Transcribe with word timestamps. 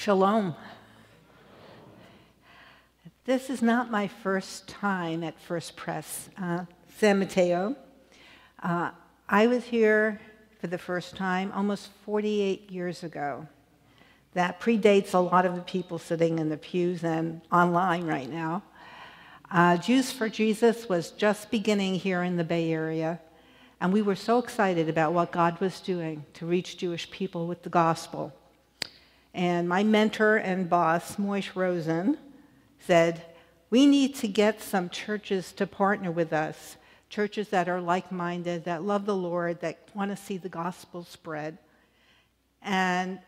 Shalom. 0.00 0.54
This 3.26 3.50
is 3.50 3.60
not 3.60 3.90
my 3.90 4.08
first 4.08 4.66
time 4.66 5.22
at 5.22 5.38
First 5.38 5.76
Pres 5.76 6.30
uh, 6.40 6.64
San 6.96 7.18
Mateo. 7.18 7.76
Uh, 8.62 8.92
I 9.28 9.46
was 9.46 9.64
here 9.64 10.18
for 10.58 10.68
the 10.68 10.78
first 10.78 11.16
time 11.16 11.52
almost 11.52 11.90
48 12.06 12.70
years 12.70 13.02
ago. 13.02 13.46
That 14.32 14.58
predates 14.58 15.12
a 15.12 15.18
lot 15.18 15.44
of 15.44 15.54
the 15.54 15.60
people 15.60 15.98
sitting 15.98 16.38
in 16.38 16.48
the 16.48 16.56
pews 16.56 17.04
and 17.04 17.42
online 17.52 18.06
right 18.06 18.30
now. 18.30 18.62
Uh, 19.50 19.76
Jews 19.76 20.10
for 20.10 20.30
Jesus 20.30 20.88
was 20.88 21.10
just 21.10 21.50
beginning 21.50 21.96
here 21.96 22.22
in 22.22 22.38
the 22.38 22.44
Bay 22.44 22.72
Area, 22.72 23.20
and 23.82 23.92
we 23.92 24.00
were 24.00 24.16
so 24.16 24.38
excited 24.38 24.88
about 24.88 25.12
what 25.12 25.30
God 25.30 25.60
was 25.60 25.78
doing 25.78 26.24
to 26.32 26.46
reach 26.46 26.78
Jewish 26.78 27.10
people 27.10 27.46
with 27.46 27.64
the 27.64 27.68
gospel. 27.68 28.32
And 29.32 29.68
my 29.68 29.84
mentor 29.84 30.36
and 30.36 30.68
boss, 30.68 31.16
Moishe 31.16 31.54
Rosen, 31.54 32.18
said, 32.80 33.24
We 33.70 33.86
need 33.86 34.14
to 34.16 34.28
get 34.28 34.60
some 34.60 34.88
churches 34.88 35.52
to 35.52 35.66
partner 35.66 36.10
with 36.10 36.32
us, 36.32 36.76
churches 37.08 37.48
that 37.50 37.68
are 37.68 37.80
like 37.80 38.10
minded, 38.10 38.64
that 38.64 38.82
love 38.82 39.06
the 39.06 39.16
Lord, 39.16 39.60
that 39.60 39.88
want 39.94 40.10
to 40.10 40.16
see 40.16 40.36
the 40.36 40.48
gospel 40.48 41.04
spread. 41.04 41.58
And 42.62 43.20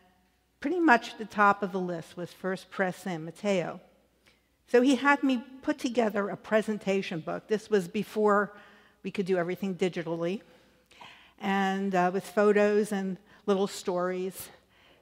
pretty 0.61 0.81
much 0.81 1.19
the 1.19 1.25
top 1.25 1.63
of 1.63 1.73
the 1.73 1.81
list 1.81 2.17
was 2.17 2.33
First 2.33 2.71
Pres 2.71 2.97
San 2.97 3.25
Mateo. 3.25 3.81
So 4.69 4.81
he 4.81 4.97
had 4.97 5.23
me 5.23 5.45
put 5.63 5.79
together 5.79 6.29
a 6.29 6.37
presentation 6.37 7.21
book. 7.21 7.47
This 7.47 7.69
was 7.69 7.89
before 7.89 8.53
we 9.03 9.11
could 9.11 9.27
do 9.27 9.37
everything 9.37 9.75
digitally, 9.75 10.41
and 11.41 11.95
uh, 11.95 12.11
with 12.13 12.25
photos 12.25 12.93
and 12.93 13.19
little 13.47 13.67
stories. 13.67 14.49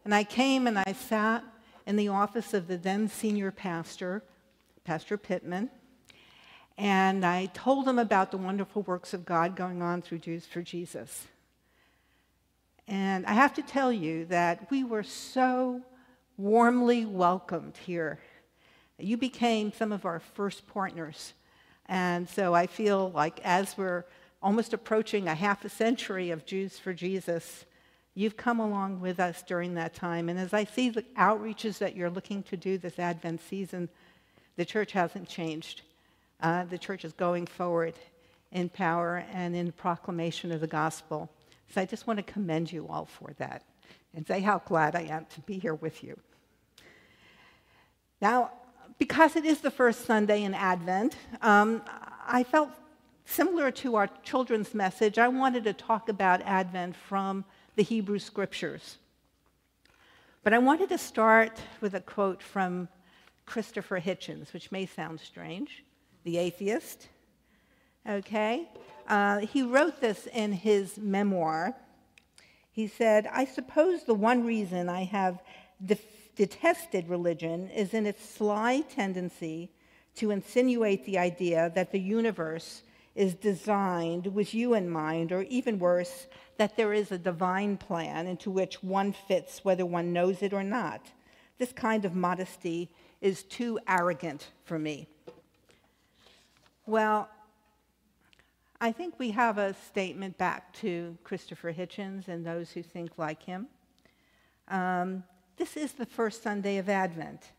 And 0.04 0.14
I 0.14 0.24
came 0.24 0.66
and 0.66 0.78
I 0.78 0.92
sat 0.92 1.45
in 1.86 1.96
the 1.96 2.08
office 2.08 2.54
of 2.54 2.68
the 2.68 2.78
then 2.78 3.08
senior 3.08 3.50
pastor, 3.50 4.22
Pastor 4.84 5.19
Pittman, 5.19 5.70
and 6.78 7.27
I 7.27 7.47
told 7.47 7.86
him 7.86 7.98
about 7.98 8.30
the 8.30 8.38
wonderful 8.38 8.83
works 8.83 9.12
of 9.12 9.27
God 9.27 9.55
going 9.55 9.83
on 9.83 10.00
through 10.00 10.20
Jews 10.20 10.47
for 10.47 10.62
Jesus. 10.62 11.27
And 12.88 13.27
I 13.27 13.34
have 13.34 13.52
to 13.55 13.62
tell 13.62 13.92
you 13.92 14.25
that 14.27 14.70
we 14.70 14.83
were 14.83 15.02
so 15.02 15.83
warmly 16.38 17.05
welcomed 17.05 17.77
here. 17.77 18.19
You 18.98 19.19
became 19.19 19.72
some 19.72 19.92
of 19.92 20.06
our 20.06 20.20
first 20.20 20.66
partners. 20.66 21.34
And 21.84 22.27
so 22.27 22.55
I 22.55 22.66
feel 22.66 23.10
like 23.10 23.41
as 23.44 23.77
we're 23.77 24.06
almost 24.42 24.72
approaching 24.72 25.28
a 25.28 25.34
half 25.34 25.66
a 25.66 25.69
century 25.69 26.30
of 26.30 26.47
Jews 26.47 26.78
for 26.78 26.94
Jesus, 26.94 27.66
You've 28.14 28.36
come 28.36 28.61
along 28.61 29.00
with 29.00 29.20
us 29.20 29.42
during 29.42 29.75
that 29.75 29.94
time. 29.94 30.28
And 30.28 30.39
as 30.39 30.53
I 30.53 30.64
see 30.64 30.91
the 30.91 31.03
outreaches 31.16 31.78
that 31.78 31.94
you're 31.94 32.11
looking 32.11 32.42
to 32.44 32.56
do 32.56 32.77
this 32.77 32.98
Advent 32.98 33.41
season, 33.41 33.89
the 34.56 34.64
church 34.64 34.92
hasn't 34.92 35.28
changed. 35.28 35.83
Uh, 36.41 36.64
the 36.64 36.78
church 36.78 37.05
is 37.05 37.12
going 37.12 37.47
forward 37.47 37.94
in 38.53 38.69
power 38.69 39.25
and 39.33 39.55
in 39.55 39.72
proclamation 39.72 40.50
of 40.50 40.61
the 40.61 40.66
gospel. 40.66 41.31
So 41.72 41.81
I 41.81 41.84
just 41.84 42.06
want 42.06 42.19
to 42.19 42.22
commend 42.22 42.72
you 42.72 42.88
all 42.88 43.05
for 43.05 43.33
that 43.38 43.62
and 44.14 44.27
say 44.27 44.41
how 44.41 44.58
glad 44.58 44.97
I 44.97 45.03
am 45.03 45.27
to 45.27 45.41
be 45.42 45.58
here 45.58 45.75
with 45.75 46.03
you. 46.03 46.19
Now, 48.20 48.50
because 48.98 49.36
it 49.36 49.44
is 49.44 49.61
the 49.61 49.70
first 49.70 50.05
Sunday 50.05 50.42
in 50.42 50.53
Advent, 50.53 51.16
um, 51.42 51.83
I 52.27 52.42
felt 52.42 52.70
similar 53.25 53.70
to 53.70 53.94
our 53.94 54.08
children's 54.25 54.75
message, 54.75 55.16
I 55.16 55.28
wanted 55.28 55.64
to 55.64 55.72
talk 55.72 56.08
about 56.08 56.42
Advent 56.42 56.97
from 56.97 57.44
the 57.76 57.82
Hebrew 57.82 58.18
scriptures. 58.18 58.98
But 60.42 60.54
I 60.54 60.58
wanted 60.58 60.88
to 60.88 60.98
start 60.98 61.60
with 61.80 61.94
a 61.94 62.00
quote 62.00 62.42
from 62.42 62.88
Christopher 63.46 64.00
Hitchens, 64.00 64.52
which 64.52 64.72
may 64.72 64.86
sound 64.86 65.20
strange, 65.20 65.84
the 66.24 66.38
atheist. 66.38 67.08
Okay? 68.08 68.68
Uh, 69.06 69.41
he 69.41 69.62
wrote 69.62 70.00
this 70.00 70.26
in 70.32 70.53
his 70.53 70.97
memoir. 70.97 71.75
He 72.72 72.86
said, 72.86 73.28
I 73.32 73.44
suppose 73.44 74.04
the 74.04 74.14
one 74.14 74.44
reason 74.44 74.88
I 74.88 75.04
have 75.04 75.42
de- 75.84 75.98
detested 76.36 77.09
religion 77.09 77.69
is 77.69 77.92
in 77.92 78.06
its 78.06 78.26
sly 78.26 78.80
tendency 78.82 79.70
to 80.16 80.30
insinuate 80.30 81.04
the 81.04 81.19
idea 81.19 81.70
that 81.75 81.92
the 81.92 82.00
universe 82.00 82.82
is 83.14 83.34
designed 83.34 84.26
with 84.28 84.54
you 84.54 84.75
in 84.75 84.88
mind, 84.88 85.32
or 85.32 85.42
even 85.42 85.78
worse, 85.78 86.26
that 86.60 86.76
there 86.76 86.93
is 86.93 87.10
a 87.10 87.16
divine 87.16 87.75
plan 87.78 88.26
into 88.26 88.50
which 88.50 88.82
one 88.82 89.15
fits 89.15 89.65
whether 89.65 89.87
one 89.87 90.12
knows 90.12 90.43
it 90.43 90.53
or 90.53 90.62
not. 90.62 91.00
This 91.56 91.72
kind 91.72 92.04
of 92.04 92.15
modesty 92.15 92.91
is 93.22 93.44
too 93.44 93.78
arrogant 93.88 94.48
for 94.65 94.78
me. 94.78 95.09
Well, 96.84 97.31
I 98.78 98.93
think 98.93 99.15
we 99.19 99.31
have 99.31 99.56
a 99.56 99.72
statement 99.72 100.37
back 100.37 100.75
to 100.81 101.16
Christopher 101.25 101.72
Hitchens 101.72 102.28
and 102.28 102.44
those 102.44 102.72
who 102.72 102.82
think 102.82 103.16
like 103.16 103.42
him. 103.42 103.66
Um, 104.69 105.25
this 105.56 105.78
is 105.78 105.92
the 105.92 106.04
first 106.04 106.42
Sunday 106.42 106.77
of 106.77 106.91
Advent. 106.91 107.53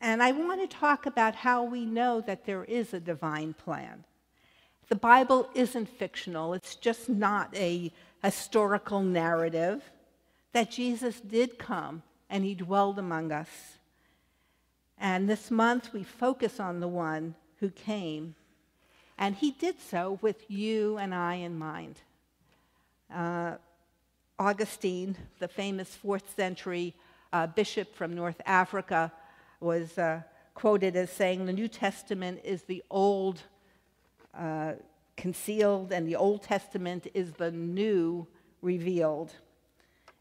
And 0.00 0.22
I 0.22 0.30
want 0.30 0.60
to 0.60 0.68
talk 0.68 1.06
about 1.06 1.34
how 1.34 1.64
we 1.64 1.84
know 1.84 2.20
that 2.20 2.46
there 2.46 2.62
is 2.62 2.94
a 2.94 3.00
divine 3.00 3.54
plan. 3.54 4.04
The 4.88 4.96
Bible 4.96 5.48
isn't 5.54 5.88
fictional, 5.88 6.54
it's 6.54 6.74
just 6.74 7.08
not 7.08 7.54
a 7.54 7.92
historical 8.22 9.02
narrative 9.02 9.82
that 10.52 10.70
Jesus 10.70 11.20
did 11.20 11.58
come 11.58 12.02
and 12.30 12.44
he 12.44 12.54
dwelled 12.54 12.98
among 12.98 13.30
us. 13.32 13.48
And 14.98 15.28
this 15.28 15.50
month 15.50 15.92
we 15.92 16.02
focus 16.02 16.58
on 16.58 16.80
the 16.80 16.88
one 16.88 17.34
who 17.60 17.70
came, 17.70 18.34
and 19.16 19.34
he 19.34 19.52
did 19.52 19.80
so 19.80 20.18
with 20.22 20.50
you 20.50 20.96
and 20.98 21.14
I 21.14 21.34
in 21.34 21.58
mind. 21.58 22.00
Uh, 23.12 23.56
Augustine, 24.38 25.16
the 25.38 25.48
famous 25.48 25.94
fourth 25.94 26.34
century 26.36 26.94
uh, 27.32 27.46
bishop 27.46 27.94
from 27.94 28.14
North 28.14 28.40
Africa, 28.46 29.12
was 29.60 29.98
uh, 29.98 30.22
quoted 30.54 30.96
as 30.96 31.10
saying, 31.10 31.46
The 31.46 31.52
New 31.52 31.68
Testament 31.68 32.40
is 32.44 32.62
the 32.62 32.82
old 32.90 33.42
uh, 34.38 34.74
concealed, 35.16 35.92
and 35.92 36.06
the 36.06 36.16
Old 36.16 36.42
Testament 36.42 37.08
is 37.12 37.32
the 37.32 37.50
new 37.50 38.26
revealed. 38.62 39.32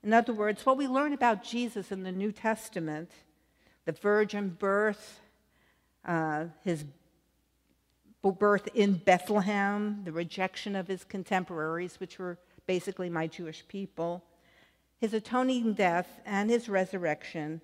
In 0.03 0.13
other 0.13 0.33
words, 0.33 0.65
what 0.65 0.77
we 0.77 0.87
learn 0.87 1.13
about 1.13 1.43
Jesus 1.43 1.91
in 1.91 2.03
the 2.03 2.11
New 2.11 2.31
Testament, 2.31 3.11
the 3.85 3.91
virgin 3.91 4.49
birth, 4.49 5.19
uh, 6.05 6.45
his 6.63 6.85
birth 8.23 8.67
in 8.73 8.95
Bethlehem, 8.95 10.01
the 10.03 10.11
rejection 10.11 10.75
of 10.75 10.87
his 10.87 11.03
contemporaries, 11.03 11.99
which 11.99 12.19
were 12.19 12.37
basically 12.65 13.09
my 13.09 13.27
Jewish 13.27 13.65
people, 13.67 14.23
his 14.99 15.13
atoning 15.13 15.73
death, 15.73 16.19
and 16.25 16.49
his 16.49 16.67
resurrection, 16.67 17.61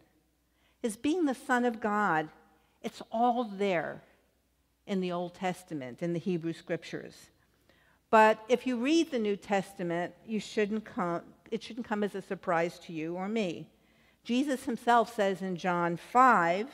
his 0.81 0.95
being 0.95 1.25
the 1.25 1.35
Son 1.35 1.65
of 1.65 1.81
God, 1.81 2.29
it's 2.81 3.01
all 3.11 3.43
there 3.43 4.03
in 4.87 5.01
the 5.01 5.11
Old 5.11 5.33
Testament, 5.33 6.01
in 6.01 6.13
the 6.13 6.19
Hebrew 6.19 6.53
Scriptures. 6.53 7.15
But 8.09 8.43
if 8.47 8.67
you 8.67 8.77
read 8.77 9.09
the 9.09 9.19
New 9.19 9.35
Testament, 9.35 10.13
you 10.25 10.39
shouldn't 10.39 10.85
come, 10.85 11.21
it 11.49 11.63
shouldn't 11.63 11.87
come 11.87 12.03
as 12.03 12.15
a 12.15 12.21
surprise 12.21 12.77
to 12.79 12.93
you 12.93 13.15
or 13.15 13.27
me. 13.27 13.67
Jesus 14.23 14.63
himself 14.63 15.13
says 15.15 15.41
in 15.41 15.57
John 15.57 15.97
5 15.97 16.67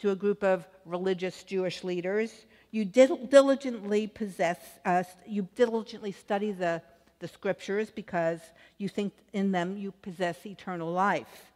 to 0.00 0.10
a 0.10 0.16
group 0.16 0.42
of 0.42 0.66
religious 0.84 1.42
Jewish 1.44 1.84
leaders, 1.84 2.46
you 2.70 2.84
diligently 2.84 4.06
possess, 4.06 4.58
uh, 4.84 5.04
you 5.26 5.48
diligently 5.54 6.12
study 6.12 6.52
the, 6.52 6.82
the 7.20 7.28
scriptures 7.28 7.90
because 7.90 8.40
you 8.76 8.88
think 8.88 9.14
in 9.32 9.52
them 9.52 9.76
you 9.76 9.92
possess 9.92 10.44
eternal 10.44 10.92
life. 10.92 11.52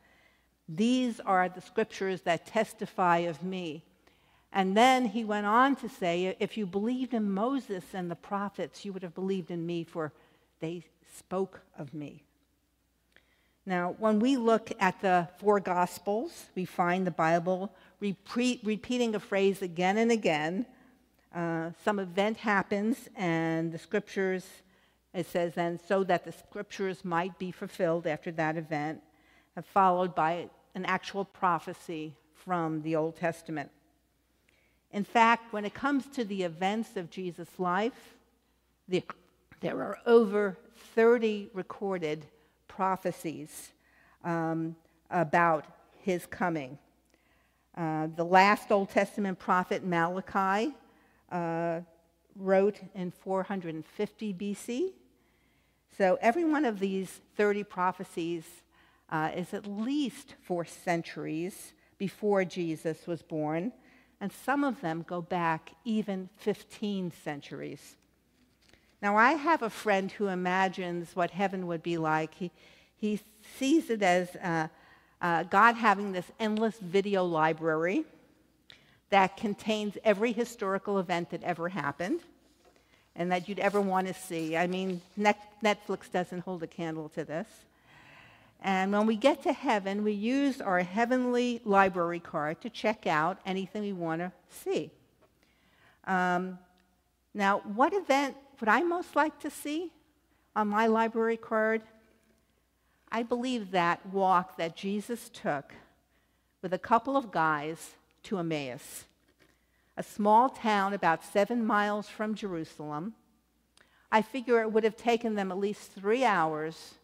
These 0.69 1.21
are 1.21 1.49
the 1.49 1.61
scriptures 1.61 2.23
that 2.23 2.47
testify 2.47 3.19
of 3.19 3.43
me. 3.43 3.85
And 4.53 4.77
then 4.77 5.07
he 5.07 5.25
went 5.25 5.47
on 5.47 5.77
to 5.77 5.89
say, 5.89 6.37
If 6.41 6.57
you 6.57 6.67
believed 6.67 7.15
in 7.15 7.31
Moses 7.31 7.85
and 7.95 8.11
the 8.11 8.17
prophets, 8.17 8.85
you 8.85 8.93
would 8.93 9.03
have 9.03 9.15
believed 9.15 9.51
in 9.51 9.65
me, 9.65 9.85
for 9.85 10.13
they 10.61 10.85
spoke 11.17 11.61
of 11.79 11.95
me. 11.95 12.25
Now, 13.65 13.95
when 13.99 14.19
we 14.19 14.37
look 14.37 14.73
at 14.81 15.01
the 15.01 15.29
four 15.39 15.61
Gospels, 15.61 16.47
we 16.57 16.65
find 16.65 17.07
the 17.07 17.13
Bible 17.13 17.73
repeat, 18.01 18.61
repeating 18.65 19.15
a 19.15 19.21
phrase 19.21 19.63
again 19.63 19.99
and 19.99 20.11
again. 20.11 20.67
Uh, 21.33 21.71
some 21.85 22.01
event 22.01 22.39
happens, 22.39 23.09
and 23.15 23.71
the 23.71 23.79
scriptures, 23.79 24.47
it 25.15 25.27
says 25.27 25.55
then, 25.55 25.79
so 25.87 26.03
that 26.03 26.25
the 26.25 26.33
scriptures 26.33 27.05
might 27.05 27.39
be 27.39 27.53
fulfilled 27.53 28.07
after 28.07 28.33
that 28.33 28.57
event, 28.57 29.01
followed 29.63 30.15
by 30.15 30.49
an 30.75 30.85
actual 30.87 31.25
prophecy 31.25 32.17
from 32.35 32.83
the 32.83 32.97
Old 32.97 33.17
Testament. 33.17 33.71
In 34.93 35.05
fact, 35.05 35.53
when 35.53 35.65
it 35.65 35.75
comes 35.75 36.07
to 36.09 36.25
the 36.25 36.43
events 36.43 36.97
of 36.97 37.11
Jesus' 37.11 37.59
life, 37.59 38.15
the, 38.89 39.03
there 39.61 39.79
are 39.79 39.99
over 40.05 40.59
30 40.95 41.51
recorded 41.55 42.27
prophecies 42.67 43.71
um, 44.25 44.75
about 45.11 45.65
his 46.03 46.27
coming. 46.27 46.79
Uh, 47.77 48.09
the 48.17 48.25
last 48.25 48.73
Old 48.73 48.91
Testament 48.91 49.39
prophet, 49.39 49.85
Malachi, 49.85 50.75
uh, 51.31 51.81
wrote 52.37 52.81
in 52.95 53.11
450 53.11 54.35
BC. 54.35 54.93
So 55.97 56.19
every 56.21 56.45
one 56.45 56.65
of 56.65 56.81
these 56.81 57.21
30 57.37 57.65
prophecies 57.65 58.45
uh, 59.11 59.31
is 59.35 59.55
at 59.55 59.67
least 59.67 60.35
four 60.43 60.65
centuries 60.65 61.75
before 61.99 62.45
Jesus 62.45 63.07
was 63.07 63.23
born, 63.23 63.73
and 64.21 64.31
some 64.33 64.65
of 64.65 64.81
them 64.81 65.05
go 65.07 65.23
back 65.23 65.73
even 65.85 66.29
15 66.39 67.13
centuries. 67.25 67.97
Now, 69.03 69.17
I 69.17 69.33
have 69.33 69.63
a 69.63 69.71
friend 69.71 70.13
who 70.13 70.29
imagines 70.29 71.17
what 71.17 71.31
heaven 71.31 71.67
would 71.69 71.83
be 71.83 71.97
like. 71.97 72.35
He, 72.35 72.51
he 72.97 73.21
sees 73.59 73.89
it 73.89 74.03
as 74.03 74.37
uh, 74.37 74.69
uh, 75.23 75.45
God 75.45 75.75
having 75.75 76.13
this 76.13 76.31
endless 76.39 76.77
video 76.79 77.25
library 77.25 78.05
that 79.09 79.37
contains 79.37 79.97
every 80.05 80.33
historical 80.33 80.99
event 80.99 81.31
that 81.31 81.43
ever 81.43 81.69
happened 81.69 82.21
and 83.17 83.33
that 83.33 83.49
you'd 83.49 83.59
ever 83.59 83.81
want 83.81 84.07
to 84.07 84.15
see. 84.15 84.57
I 84.57 84.67
mean, 84.67 85.01
Netflix 85.19 86.11
doesn't 86.13 86.41
hold 86.41 86.63
a 86.63 86.67
candle 86.67 87.09
to 87.11 87.25
this. 87.25 87.47
And 88.63 88.93
when 88.93 89.07
we 89.07 89.17
get 89.17 89.43
to 89.45 89.53
heaven, 89.53 90.05
we 90.05 90.13
use 90.13 90.61
our 90.61 90.81
heavenly 90.81 91.63
library 91.65 92.21
card 92.21 92.61
to 92.61 92.69
check 92.69 93.07
out 93.07 93.39
anything 93.47 93.83
we 93.83 93.93
want 93.93 94.21
to 94.21 94.33
see. 94.51 94.91
Um, 96.05 96.59
now, 97.33 97.61
what 97.61 97.95
event 97.95 98.37
would 98.59 98.69
I 98.69 98.83
most 98.83 99.17
like 99.17 99.39
to 99.41 99.51
see 99.51 99.93
on 100.55 100.69
my 100.69 100.87
library 100.87 101.39
card? 101.39 101.83
I 103.11 103.23
believe 103.23 103.71
that 103.71 104.05
walk 104.07 104.59
that 104.59 104.77
Jesus 104.77 105.31
took 105.31 105.73
with 106.61 106.75
a 106.75 106.79
couple 106.79 107.17
of 107.17 107.33
guys 107.33 107.95
to 108.25 108.39
Emmaus, 108.39 109.05
a 109.97 110.03
small 110.03 110.51
town 110.51 110.93
about 110.93 111.25
seven 111.25 111.65
miles 111.65 112.09
from 112.09 112.35
Jerusalem. 112.35 113.15
I 114.13 114.21
figure 114.21 114.61
it 114.61 114.73
would 114.73 114.85
have 114.85 114.97
taken 114.97 115.35
them 115.35 115.51
at 115.51 115.59
least 115.59 115.93
three 115.93 116.25
hours 116.25 116.95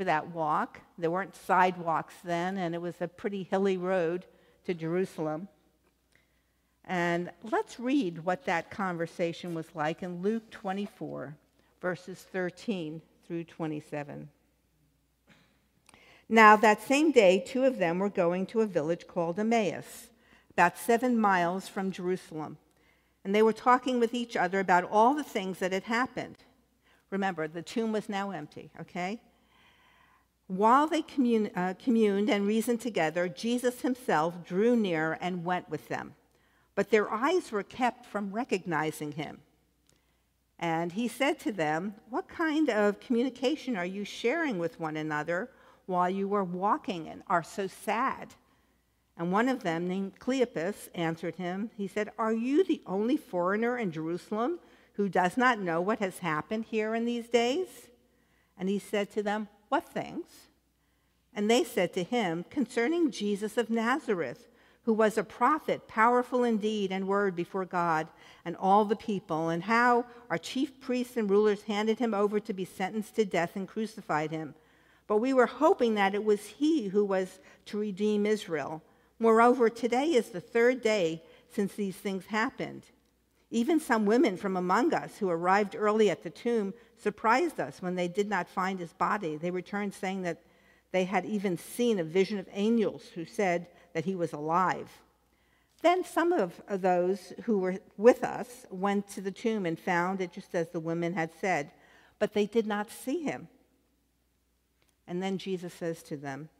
for 0.00 0.04
that 0.04 0.28
walk. 0.28 0.80
There 0.96 1.10
weren't 1.10 1.36
sidewalks 1.36 2.14
then, 2.24 2.56
and 2.56 2.74
it 2.74 2.80
was 2.80 2.94
a 3.00 3.06
pretty 3.06 3.42
hilly 3.42 3.76
road 3.76 4.24
to 4.64 4.72
Jerusalem. 4.72 5.46
And 6.86 7.30
let's 7.42 7.78
read 7.78 8.24
what 8.24 8.46
that 8.46 8.70
conversation 8.70 9.54
was 9.54 9.66
like 9.74 10.02
in 10.02 10.22
Luke 10.22 10.50
24, 10.50 11.36
verses 11.82 12.26
13 12.32 13.02
through 13.26 13.44
27. 13.44 14.30
Now, 16.30 16.56
that 16.56 16.80
same 16.80 17.12
day, 17.12 17.44
two 17.46 17.64
of 17.64 17.76
them 17.76 17.98
were 17.98 18.08
going 18.08 18.46
to 18.46 18.62
a 18.62 18.66
village 18.66 19.06
called 19.06 19.38
Emmaus, 19.38 20.08
about 20.50 20.78
seven 20.78 21.20
miles 21.20 21.68
from 21.68 21.90
Jerusalem. 21.90 22.56
And 23.22 23.34
they 23.34 23.42
were 23.42 23.52
talking 23.52 24.00
with 24.00 24.14
each 24.14 24.34
other 24.34 24.60
about 24.60 24.88
all 24.90 25.12
the 25.12 25.22
things 25.22 25.58
that 25.58 25.72
had 25.72 25.84
happened. 25.84 26.38
Remember, 27.10 27.46
the 27.46 27.60
tomb 27.60 27.92
was 27.92 28.08
now 28.08 28.30
empty, 28.30 28.70
okay? 28.80 29.20
While 30.50 30.88
they 30.88 31.04
uh, 31.54 31.74
communed 31.78 32.28
and 32.28 32.44
reasoned 32.44 32.80
together, 32.80 33.28
Jesus 33.28 33.82
himself 33.82 34.44
drew 34.44 34.74
near 34.74 35.16
and 35.20 35.44
went 35.44 35.70
with 35.70 35.86
them. 35.86 36.16
But 36.74 36.90
their 36.90 37.08
eyes 37.08 37.52
were 37.52 37.62
kept 37.62 38.04
from 38.04 38.32
recognizing 38.32 39.12
him. 39.12 39.42
And 40.58 40.90
he 40.90 41.06
said 41.06 41.38
to 41.40 41.52
them, 41.52 41.94
What 42.08 42.26
kind 42.26 42.68
of 42.68 42.98
communication 42.98 43.76
are 43.76 43.86
you 43.86 44.04
sharing 44.04 44.58
with 44.58 44.80
one 44.80 44.96
another? 44.96 45.50
while 45.86 46.10
you 46.10 46.32
are 46.34 46.44
walking 46.44 47.08
and 47.08 47.22
are 47.28 47.42
so 47.44 47.68
sad? 47.68 48.34
And 49.16 49.30
one 49.30 49.48
of 49.48 49.62
them, 49.62 49.86
named 49.86 50.18
Cleopas, 50.18 50.88
answered 50.96 51.36
him. 51.36 51.70
He 51.76 51.86
said, 51.86 52.10
Are 52.18 52.32
you 52.32 52.64
the 52.64 52.82
only 52.86 53.16
foreigner 53.16 53.78
in 53.78 53.92
Jerusalem 53.92 54.58
who 54.94 55.08
does 55.08 55.36
not 55.36 55.60
know 55.60 55.80
what 55.80 56.00
has 56.00 56.18
happened 56.18 56.64
here 56.64 56.94
in 56.94 57.04
these 57.04 57.28
days? 57.28 57.68
And 58.58 58.68
he 58.68 58.80
said 58.80 59.12
to 59.12 59.22
them, 59.22 59.48
What 59.70 59.88
things? 59.88 60.26
And 61.32 61.50
they 61.50 61.64
said 61.64 61.94
to 61.94 62.02
him, 62.02 62.44
Concerning 62.50 63.10
Jesus 63.10 63.56
of 63.56 63.70
Nazareth, 63.70 64.48
who 64.82 64.92
was 64.92 65.16
a 65.16 65.24
prophet, 65.24 65.86
powerful 65.86 66.42
in 66.42 66.58
deed 66.58 66.90
and 66.90 67.06
word 67.06 67.36
before 67.36 67.64
God 67.64 68.08
and 68.44 68.56
all 68.56 68.84
the 68.84 68.96
people, 68.96 69.48
and 69.48 69.62
how 69.62 70.04
our 70.28 70.38
chief 70.38 70.80
priests 70.80 71.16
and 71.16 71.30
rulers 71.30 71.62
handed 71.62 72.00
him 72.00 72.12
over 72.12 72.40
to 72.40 72.52
be 72.52 72.64
sentenced 72.64 73.14
to 73.14 73.24
death 73.24 73.54
and 73.54 73.68
crucified 73.68 74.32
him. 74.32 74.54
But 75.06 75.18
we 75.18 75.32
were 75.32 75.46
hoping 75.46 75.94
that 75.94 76.14
it 76.14 76.24
was 76.24 76.46
he 76.46 76.88
who 76.88 77.04
was 77.04 77.38
to 77.66 77.78
redeem 77.78 78.26
Israel. 78.26 78.82
Moreover, 79.20 79.68
today 79.68 80.06
is 80.06 80.30
the 80.30 80.40
third 80.40 80.82
day 80.82 81.22
since 81.54 81.74
these 81.74 81.96
things 81.96 82.26
happened. 82.26 82.82
Even 83.50 83.80
some 83.80 84.06
women 84.06 84.36
from 84.36 84.56
among 84.56 84.94
us 84.94 85.18
who 85.18 85.28
arrived 85.28 85.74
early 85.76 86.08
at 86.08 86.22
the 86.22 86.30
tomb 86.30 86.72
surprised 86.96 87.58
us 87.58 87.82
when 87.82 87.96
they 87.96 88.06
did 88.06 88.28
not 88.28 88.48
find 88.48 88.78
his 88.78 88.92
body. 88.92 89.36
They 89.36 89.50
returned 89.50 89.92
saying 89.92 90.22
that 90.22 90.42
they 90.92 91.04
had 91.04 91.24
even 91.24 91.56
seen 91.56 91.98
a 91.98 92.04
vision 92.04 92.38
of 92.38 92.48
angels 92.52 93.08
who 93.14 93.24
said 93.24 93.68
that 93.92 94.04
he 94.04 94.14
was 94.14 94.32
alive. 94.32 94.88
Then 95.82 96.04
some 96.04 96.32
of 96.32 96.60
those 96.68 97.32
who 97.44 97.58
were 97.58 97.78
with 97.96 98.22
us 98.22 98.66
went 98.70 99.08
to 99.08 99.20
the 99.20 99.30
tomb 99.30 99.66
and 99.66 99.78
found 99.78 100.20
it 100.20 100.32
just 100.32 100.54
as 100.54 100.68
the 100.68 100.80
women 100.80 101.14
had 101.14 101.30
said, 101.40 101.70
but 102.18 102.34
they 102.34 102.46
did 102.46 102.66
not 102.66 102.90
see 102.90 103.22
him. 103.22 103.48
And 105.06 105.22
then 105.22 105.38
Jesus 105.38 105.72
says 105.74 106.02
to 106.04 106.16
them, 106.16 106.50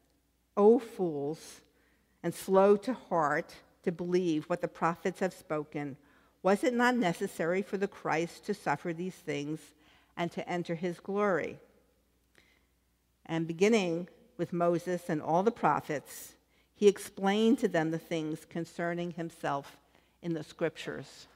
O 0.56 0.78
fools, 0.78 1.60
and 2.22 2.34
slow 2.34 2.76
to 2.78 2.92
heart 2.92 3.54
to 3.84 3.92
believe 3.92 4.44
what 4.44 4.60
the 4.60 4.68
prophets 4.68 5.20
have 5.20 5.32
spoken, 5.32 5.96
was 6.42 6.64
it 6.64 6.74
not 6.74 6.96
necessary 6.96 7.62
for 7.62 7.76
the 7.76 7.88
Christ 7.88 8.46
to 8.46 8.54
suffer 8.54 8.92
these 8.92 9.14
things 9.14 9.60
and 10.16 10.30
to 10.32 10.48
enter 10.48 10.74
his 10.74 11.00
glory? 11.00 11.58
And 13.26 13.46
beginning 13.46 14.08
with 14.36 14.52
Moses 14.52 15.08
and 15.08 15.20
all 15.20 15.42
the 15.42 15.50
prophets, 15.50 16.34
he 16.74 16.88
explained 16.88 17.58
to 17.58 17.68
them 17.68 17.90
the 17.90 17.98
things 17.98 18.46
concerning 18.48 19.12
himself 19.12 19.76
in 20.22 20.32
the 20.32 20.42
scriptures. 20.42 21.26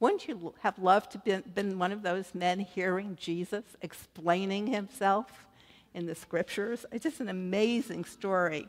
Wouldn't 0.00 0.28
you 0.28 0.54
have 0.60 0.78
loved 0.78 1.12
to 1.12 1.32
have 1.32 1.54
been 1.54 1.78
one 1.78 1.92
of 1.92 2.02
those 2.02 2.34
men 2.34 2.60
hearing 2.60 3.16
Jesus 3.20 3.64
explaining 3.82 4.68
himself? 4.68 5.46
in 5.94 6.06
the 6.06 6.14
scriptures. 6.14 6.86
It's 6.92 7.02
just 7.02 7.20
an 7.20 7.28
amazing 7.28 8.04
story. 8.04 8.68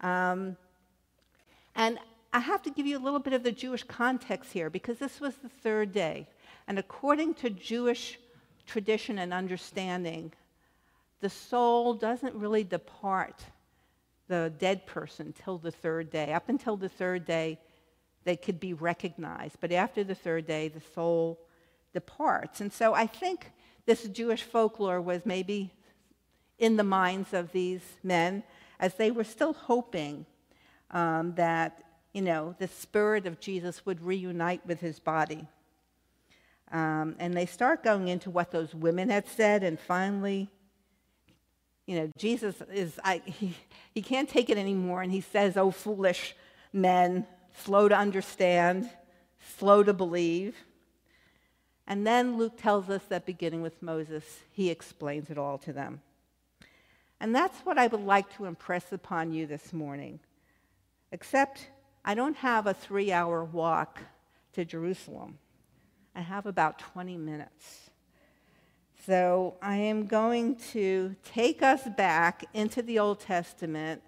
Um, 0.00 0.56
and 1.74 1.98
I 2.32 2.38
have 2.38 2.62
to 2.62 2.70
give 2.70 2.86
you 2.86 2.96
a 2.96 3.04
little 3.04 3.20
bit 3.20 3.34
of 3.34 3.42
the 3.42 3.52
Jewish 3.52 3.82
context 3.82 4.52
here 4.52 4.70
because 4.70 4.98
this 4.98 5.20
was 5.20 5.34
the 5.36 5.48
third 5.48 5.92
day. 5.92 6.28
And 6.66 6.78
according 6.78 7.34
to 7.34 7.50
Jewish 7.50 8.18
tradition 8.66 9.18
and 9.18 9.34
understanding, 9.34 10.32
the 11.20 11.28
soul 11.28 11.94
doesn't 11.94 12.34
really 12.34 12.64
depart 12.64 13.44
the 14.28 14.52
dead 14.58 14.86
person 14.86 15.34
till 15.44 15.58
the 15.58 15.70
third 15.70 16.10
day. 16.10 16.32
Up 16.32 16.48
until 16.48 16.76
the 16.76 16.88
third 16.88 17.26
day, 17.26 17.58
they 18.24 18.36
could 18.36 18.58
be 18.58 18.72
recognized. 18.72 19.56
But 19.60 19.72
after 19.72 20.02
the 20.02 20.14
third 20.14 20.46
day, 20.46 20.68
the 20.68 20.82
soul 20.94 21.38
departs. 21.92 22.60
And 22.60 22.72
so 22.72 22.94
I 22.94 23.06
think 23.06 23.50
this 23.84 24.04
Jewish 24.04 24.42
folklore 24.42 25.00
was 25.00 25.26
maybe 25.26 25.72
in 26.58 26.76
the 26.76 26.84
minds 26.84 27.34
of 27.34 27.52
these 27.52 27.82
men 28.02 28.42
as 28.78 28.94
they 28.94 29.10
were 29.10 29.24
still 29.24 29.52
hoping 29.52 30.24
um, 30.90 31.34
that, 31.34 31.82
you 32.12 32.22
know, 32.22 32.54
the 32.58 32.68
spirit 32.68 33.26
of 33.26 33.40
Jesus 33.40 33.86
would 33.86 34.04
reunite 34.04 34.66
with 34.66 34.80
his 34.80 34.98
body. 34.98 35.46
Um, 36.70 37.16
and 37.18 37.34
they 37.34 37.46
start 37.46 37.82
going 37.82 38.08
into 38.08 38.30
what 38.30 38.50
those 38.50 38.74
women 38.74 39.10
had 39.10 39.26
said, 39.28 39.62
and 39.62 39.78
finally, 39.78 40.48
you 41.86 41.98
know, 41.98 42.10
Jesus 42.16 42.62
is, 42.72 42.98
I, 43.04 43.20
he, 43.24 43.54
he 43.94 44.02
can't 44.02 44.28
take 44.28 44.48
it 44.48 44.56
anymore, 44.56 45.02
and 45.02 45.12
he 45.12 45.20
says, 45.20 45.56
Oh, 45.56 45.70
foolish 45.70 46.34
men, 46.72 47.26
slow 47.58 47.88
to 47.88 47.96
understand, 47.96 48.88
slow 49.58 49.82
to 49.82 49.92
believe. 49.92 50.54
And 51.86 52.06
then 52.06 52.38
Luke 52.38 52.56
tells 52.56 52.88
us 52.88 53.02
that 53.08 53.26
beginning 53.26 53.60
with 53.60 53.82
Moses, 53.82 54.24
he 54.52 54.70
explains 54.70 55.28
it 55.30 55.36
all 55.36 55.58
to 55.58 55.72
them. 55.72 56.00
And 57.20 57.34
that's 57.34 57.58
what 57.60 57.76
I 57.76 57.86
would 57.88 58.04
like 58.04 58.34
to 58.36 58.46
impress 58.46 58.92
upon 58.92 59.32
you 59.32 59.46
this 59.46 59.72
morning. 59.72 60.20
Except 61.10 61.68
I 62.04 62.14
don't 62.14 62.36
have 62.36 62.66
a 62.66 62.74
three 62.74 63.12
hour 63.12 63.44
walk 63.44 64.00
to 64.54 64.64
Jerusalem, 64.64 65.38
I 66.14 66.20
have 66.20 66.46
about 66.46 66.78
20 66.78 67.16
minutes. 67.16 67.90
So 69.06 69.54
I 69.60 69.76
am 69.76 70.06
going 70.06 70.56
to 70.72 71.16
take 71.24 71.62
us 71.62 71.88
back 71.96 72.44
into 72.54 72.82
the 72.82 72.98
Old 72.98 73.18
Testament 73.18 74.02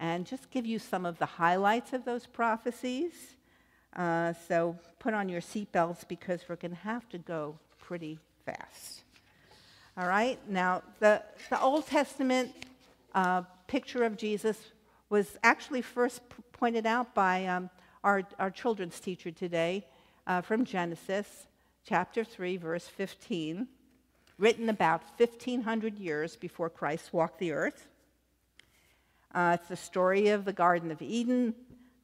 and 0.00 0.26
just 0.26 0.50
give 0.50 0.66
you 0.66 0.78
some 0.78 1.06
of 1.06 1.18
the 1.18 1.26
highlights 1.26 1.92
of 1.92 2.04
those 2.04 2.26
prophecies. 2.26 3.12
Uh, 3.94 4.32
so 4.48 4.76
put 4.98 5.14
on 5.14 5.28
your 5.28 5.40
seatbelts 5.40 6.06
because 6.06 6.42
we're 6.48 6.56
going 6.56 6.72
to 6.72 6.76
have 6.78 7.08
to 7.10 7.18
go 7.18 7.56
pretty 7.78 8.18
fast. 8.44 9.04
All 9.96 10.06
right? 10.06 10.38
Now, 10.48 10.82
the, 10.98 11.22
the 11.48 11.60
Old 11.60 11.86
Testament 11.86 12.52
uh, 13.14 13.42
picture 13.66 14.04
of 14.04 14.16
Jesus 14.16 14.58
was 15.08 15.38
actually 15.42 15.82
first 15.82 16.20
pointed 16.62 16.86
out 16.86 17.12
by 17.12 17.44
um, 17.46 17.68
our, 18.04 18.22
our 18.38 18.48
children's 18.48 19.00
teacher 19.00 19.32
today 19.32 19.84
uh, 20.28 20.40
from 20.40 20.64
Genesis 20.64 21.48
chapter 21.84 22.22
3, 22.22 22.56
verse 22.56 22.86
15, 22.86 23.66
written 24.38 24.68
about 24.68 25.02
1,500 25.16 25.98
years 25.98 26.36
before 26.36 26.70
Christ 26.70 27.12
walked 27.12 27.40
the 27.40 27.50
earth. 27.50 27.88
Uh, 29.34 29.56
it's 29.58 29.68
the 29.68 29.74
story 29.74 30.28
of 30.28 30.44
the 30.44 30.52
Garden 30.52 30.92
of 30.92 31.02
Eden, 31.02 31.52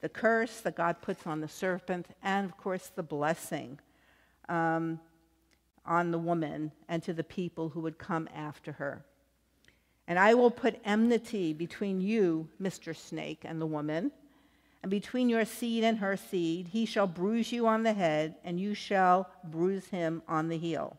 the 0.00 0.08
curse 0.08 0.60
that 0.62 0.74
God 0.74 1.00
puts 1.02 1.24
on 1.24 1.40
the 1.40 1.46
serpent, 1.46 2.08
and 2.24 2.44
of 2.44 2.56
course 2.56 2.90
the 2.96 3.04
blessing 3.04 3.78
um, 4.48 4.98
on 5.86 6.10
the 6.10 6.18
woman 6.18 6.72
and 6.88 7.00
to 7.04 7.12
the 7.12 7.22
people 7.22 7.68
who 7.68 7.78
would 7.82 7.96
come 7.96 8.28
after 8.34 8.72
her. 8.72 9.04
And 10.08 10.18
I 10.18 10.34
will 10.34 10.50
put 10.50 10.80
enmity 10.84 11.52
between 11.52 12.00
you, 12.00 12.48
Mr. 12.60 12.96
Snake, 12.96 13.42
and 13.44 13.60
the 13.60 13.66
woman, 13.66 14.10
and 14.82 14.90
between 14.90 15.28
your 15.28 15.44
seed 15.44 15.85
and 15.85 15.99
her 15.99 16.16
seed. 16.16 16.68
He 16.68 16.87
shall 16.87 17.06
bruise 17.06 17.52
you 17.52 17.66
on 17.66 17.82
the 17.82 17.92
head, 17.92 18.37
and 18.44 18.61
you 18.61 18.75
shall 18.75 19.28
bruise 19.44 19.88
him 19.88 20.23
on 20.28 20.49
the 20.49 20.58
heel. 20.58 20.97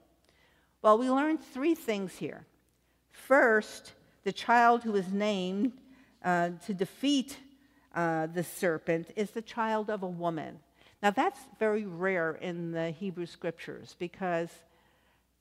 Well, 0.82 0.98
we 0.98 1.10
learned 1.10 1.44
three 1.44 1.76
things 1.76 2.16
here. 2.18 2.46
First, 3.12 3.94
the 4.24 4.32
child 4.32 4.84
who 4.84 4.96
is 4.96 5.12
named 5.12 5.74
uh, 6.24 6.52
to 6.66 6.74
defeat 6.74 7.38
uh, 7.96 8.28
the 8.28 8.44
serpent 8.44 9.12
is 9.16 9.32
the 9.32 9.42
child 9.42 9.90
of 9.90 10.04
a 10.04 10.08
woman. 10.08 10.60
Now, 11.02 11.12
that's 11.12 11.40
very 11.60 11.86
rare 11.86 12.34
in 12.34 12.72
the 12.72 12.92
Hebrew 12.92 13.26
scriptures 13.26 13.96
because 13.98 14.50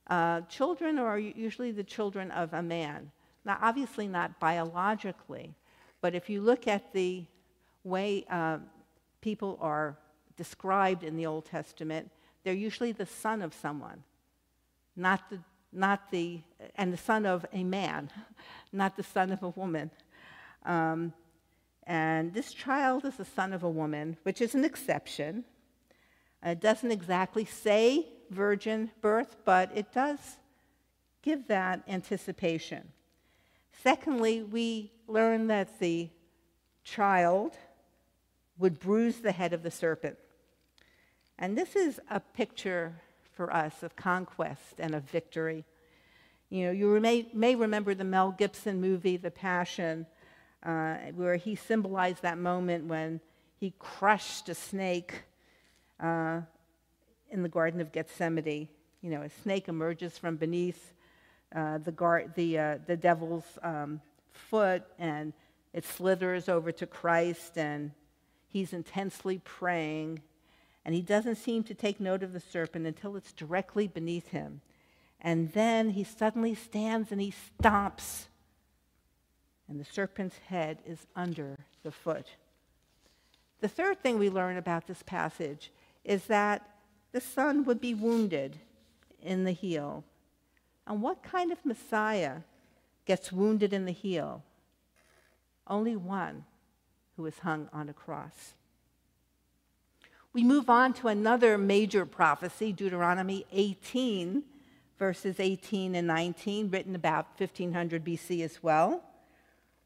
uh, 0.07 0.41
children 0.41 0.97
are 0.97 1.19
usually 1.19 1.71
the 1.71 1.83
children 1.83 2.31
of 2.31 2.53
a 2.53 2.63
man. 2.63 3.11
Now, 3.45 3.57
obviously, 3.61 4.07
not 4.07 4.39
biologically, 4.39 5.53
but 6.01 6.15
if 6.15 6.29
you 6.29 6.41
look 6.41 6.67
at 6.67 6.93
the 6.93 7.25
way 7.83 8.25
uh, 8.29 8.59
people 9.21 9.57
are 9.61 9.97
described 10.37 11.03
in 11.03 11.15
the 11.15 11.25
Old 11.25 11.45
Testament, 11.45 12.09
they're 12.43 12.53
usually 12.53 12.91
the 12.91 13.05
son 13.05 13.41
of 13.41 13.53
someone, 13.53 14.03
not 14.95 15.29
the, 15.29 15.39
not 15.71 16.09
the 16.11 16.41
and 16.75 16.91
the 16.91 16.97
son 16.97 17.25
of 17.25 17.45
a 17.53 17.63
man, 17.63 18.09
not 18.71 18.95
the 18.95 19.03
son 19.03 19.31
of 19.31 19.43
a 19.43 19.49
woman. 19.49 19.91
Um, 20.65 21.13
and 21.83 22.33
this 22.33 22.53
child 22.53 23.05
is 23.05 23.15
the 23.15 23.25
son 23.25 23.51
of 23.53 23.63
a 23.63 23.69
woman, 23.69 24.17
which 24.23 24.41
is 24.41 24.55
an 24.55 24.63
exception. 24.63 25.43
It 26.43 26.61
doesn't 26.61 26.91
exactly 26.91 27.45
say 27.45 28.07
virgin 28.29 28.91
birth, 29.01 29.37
but 29.43 29.71
it 29.75 29.91
does 29.91 30.37
give 31.21 31.47
that 31.47 31.83
anticipation. 31.87 32.87
Secondly, 33.83 34.43
we 34.43 34.91
learn 35.07 35.47
that 35.47 35.79
the 35.79 36.09
child 36.83 37.57
would 38.59 38.79
bruise 38.79 39.19
the 39.21 39.31
head 39.31 39.53
of 39.53 39.63
the 39.63 39.71
serpent. 39.71 40.17
And 41.39 41.57
this 41.57 41.75
is 41.75 41.99
a 42.11 42.19
picture 42.19 42.93
for 43.33 43.51
us 43.53 43.81
of 43.83 43.95
conquest 43.95 44.79
and 44.79 44.93
of 44.93 45.03
victory. 45.03 45.63
You 46.49 46.65
know, 46.65 46.71
you 46.71 46.99
may, 46.99 47.27
may 47.33 47.55
remember 47.55 47.95
the 47.95 48.03
Mel 48.03 48.31
Gibson 48.31 48.81
movie, 48.81 49.15
The 49.17 49.31
Passion, 49.31 50.05
uh, 50.63 50.95
where 51.15 51.37
he 51.37 51.55
symbolized 51.55 52.21
that 52.23 52.37
moment 52.37 52.85
when 52.85 53.21
he 53.57 53.73
crushed 53.79 54.49
a 54.49 54.55
snake 54.55 55.23
uh, 56.01 56.41
in 57.29 57.43
the 57.43 57.49
Garden 57.49 57.79
of 57.79 57.93
Gethsemane. 57.93 58.67
You 59.01 59.09
know, 59.09 59.21
a 59.21 59.29
snake 59.43 59.69
emerges 59.69 60.17
from 60.17 60.35
beneath 60.35 60.93
uh, 61.55 61.77
the, 61.77 62.25
the, 62.35 62.59
uh, 62.59 62.77
the 62.85 62.97
devil's 62.97 63.45
um, 63.63 64.01
foot 64.31 64.83
and 64.97 65.31
it 65.73 65.85
slithers 65.85 66.49
over 66.49 66.71
to 66.73 66.85
Christ 66.85 67.57
and 67.57 67.91
he's 68.49 68.73
intensely 68.73 69.39
praying. 69.39 70.21
And 70.83 70.95
he 70.95 71.01
doesn't 71.01 71.35
seem 71.35 71.63
to 71.63 71.73
take 71.73 71.99
note 71.99 72.23
of 72.23 72.33
the 72.33 72.39
serpent 72.39 72.85
until 72.85 73.15
it's 73.15 73.31
directly 73.31 73.87
beneath 73.87 74.29
him. 74.29 74.61
And 75.21 75.53
then 75.53 75.91
he 75.91 76.03
suddenly 76.03 76.55
stands 76.55 77.11
and 77.11 77.21
he 77.21 77.33
stomps 77.61 78.25
and 79.69 79.79
the 79.79 79.85
serpent's 79.85 80.37
head 80.47 80.79
is 80.85 81.05
under 81.15 81.55
the 81.83 81.91
foot. 81.91 82.25
The 83.61 83.67
third 83.67 84.01
thing 84.01 84.17
we 84.17 84.29
learn 84.29 84.57
about 84.57 84.87
this 84.87 85.03
passage 85.03 85.71
is 86.03 86.25
that 86.25 86.67
the 87.11 87.21
son 87.21 87.63
would 87.65 87.79
be 87.79 87.93
wounded 87.93 88.57
in 89.21 89.43
the 89.43 89.51
heel. 89.51 90.03
And 90.87 91.01
what 91.03 91.21
kind 91.21 91.51
of 91.51 91.63
Messiah 91.63 92.37
gets 93.05 93.31
wounded 93.31 93.71
in 93.71 93.85
the 93.85 93.91
heel? 93.91 94.43
Only 95.67 95.95
one 95.95 96.45
who 97.19 97.25
is 97.25 97.39
hung 97.39 97.67
on 97.73 97.89
a 97.89 97.93
cross. 97.93 98.53
We 100.31 100.41
move 100.41 100.69
on 100.69 100.93
to 100.93 101.09
another 101.09 101.57
major 101.57 102.05
prophecy, 102.05 102.71
Deuteronomy 102.71 103.45
18, 103.51 104.43
verses 104.97 105.35
18 105.37 105.95
and 105.95 106.07
19, 106.07 106.69
written 106.69 106.95
about 106.95 107.27
1500 107.37 108.05
BC 108.05 108.41
as 108.41 108.63
well 108.63 109.03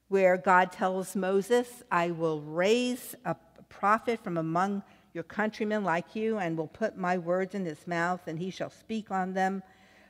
where 0.10 0.38
God 0.38 0.72
tells 0.72 1.16
Moses, 1.16 1.82
I 1.90 2.12
will 2.12 2.40
raise 2.42 3.16
a 3.26 3.36
prophet 3.68 4.24
from 4.24 4.38
among 4.38 4.84
your 5.12 5.24
countrymen 5.24 5.84
like 5.84 6.16
you, 6.16 6.38
and 6.38 6.56
will 6.56 6.68
put 6.68 6.96
my 6.96 7.18
words 7.18 7.56
in 7.56 7.66
his 7.66 7.88
mouth, 7.88 8.22
and 8.28 8.38
he 8.38 8.52
shall 8.52 8.70
speak 8.70 9.10
on 9.10 9.34
them 9.34 9.64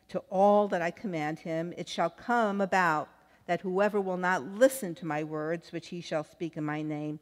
to 0.09 0.19
all 0.29 0.67
that 0.67 0.81
I 0.81 0.91
command 0.91 1.39
him. 1.39 1.73
It 1.77 1.87
shall 1.87 2.09
come 2.09 2.59
about 2.59 3.07
that 3.45 3.61
whoever 3.61 3.99
will 3.99 4.17
not 4.17 4.43
listen 4.43 4.95
to 4.95 5.05
my 5.05 5.23
words, 5.23 5.71
which 5.71 5.87
he 5.87 6.01
shall 6.01 6.23
speak 6.23 6.57
in 6.57 6.63
my 6.63 6.81
name, 6.81 7.19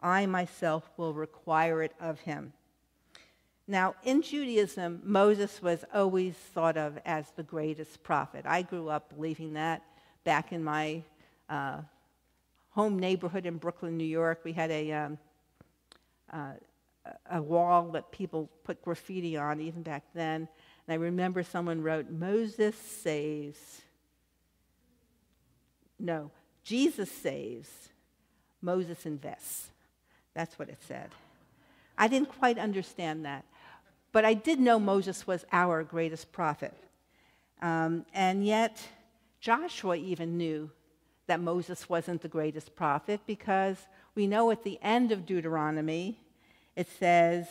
I 0.00 0.26
myself 0.26 0.90
will 0.96 1.14
require 1.14 1.82
it 1.82 1.92
of 1.98 2.20
him. 2.20 2.52
Now, 3.66 3.94
in 4.02 4.20
Judaism, 4.20 5.00
Moses 5.02 5.62
was 5.62 5.84
always 5.94 6.34
thought 6.34 6.76
of 6.76 6.98
as 7.06 7.30
the 7.30 7.42
greatest 7.42 8.02
prophet. 8.02 8.44
I 8.46 8.60
grew 8.60 8.90
up 8.90 9.14
believing 9.14 9.54
that 9.54 9.82
back 10.24 10.52
in 10.52 10.62
my 10.62 11.02
uh, 11.48 11.78
home 12.70 12.98
neighborhood 12.98 13.46
in 13.46 13.56
Brooklyn, 13.56 13.96
New 13.96 14.04
York. 14.04 14.40
We 14.44 14.52
had 14.52 14.70
a, 14.70 14.92
um, 14.92 15.18
uh, 16.30 16.52
a 17.30 17.40
wall 17.40 17.90
that 17.92 18.12
people 18.12 18.50
put 18.64 18.82
graffiti 18.82 19.38
on 19.38 19.60
even 19.60 19.82
back 19.82 20.04
then. 20.12 20.46
And 20.86 20.92
I 20.92 20.96
remember 20.96 21.42
someone 21.42 21.82
wrote, 21.82 22.10
Moses 22.10 22.76
saves. 22.76 23.80
No, 26.04 26.30
Jesus 26.64 27.10
saves, 27.10 27.70
Moses 28.60 29.06
invests. 29.06 29.68
That's 30.34 30.58
what 30.58 30.68
it 30.68 30.76
said. 30.86 31.08
I 31.96 32.08
didn't 32.08 32.28
quite 32.28 32.58
understand 32.58 33.24
that. 33.24 33.46
But 34.12 34.26
I 34.26 34.34
did 34.34 34.60
know 34.60 34.78
Moses 34.78 35.26
was 35.26 35.46
our 35.50 35.82
greatest 35.82 36.30
prophet. 36.30 36.74
Um, 37.62 38.04
and 38.12 38.44
yet, 38.44 38.86
Joshua 39.40 39.96
even 39.96 40.36
knew 40.36 40.70
that 41.26 41.40
Moses 41.40 41.88
wasn't 41.88 42.20
the 42.20 42.28
greatest 42.28 42.76
prophet 42.76 43.22
because 43.26 43.78
we 44.14 44.26
know 44.26 44.50
at 44.50 44.62
the 44.62 44.78
end 44.82 45.10
of 45.10 45.24
Deuteronomy 45.24 46.18
it 46.76 46.86
says 46.98 47.46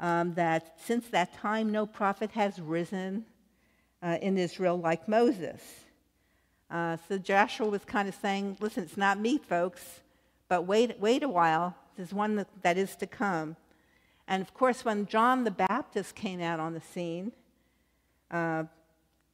um, 0.00 0.32
that 0.32 0.80
since 0.82 1.08
that 1.08 1.34
time 1.34 1.70
no 1.70 1.84
prophet 1.84 2.30
has 2.30 2.58
risen 2.58 3.26
uh, 4.02 4.16
in 4.22 4.38
Israel 4.38 4.78
like 4.78 5.06
Moses. 5.08 5.81
Uh, 6.72 6.96
so 7.06 7.18
Joshua 7.18 7.68
was 7.68 7.84
kind 7.84 8.08
of 8.08 8.14
saying, 8.14 8.56
listen, 8.58 8.84
it's 8.84 8.96
not 8.96 9.20
me, 9.20 9.36
folks, 9.36 10.00
but 10.48 10.62
wait, 10.62 10.98
wait 10.98 11.22
a 11.22 11.28
while. 11.28 11.76
There's 11.96 12.14
one 12.14 12.36
that, 12.36 12.48
that 12.62 12.78
is 12.78 12.96
to 12.96 13.06
come. 13.06 13.56
And 14.26 14.40
of 14.40 14.54
course, 14.54 14.82
when 14.82 15.04
John 15.04 15.44
the 15.44 15.50
Baptist 15.50 16.14
came 16.14 16.40
out 16.40 16.60
on 16.60 16.72
the 16.72 16.80
scene, 16.80 17.32
uh, 18.30 18.64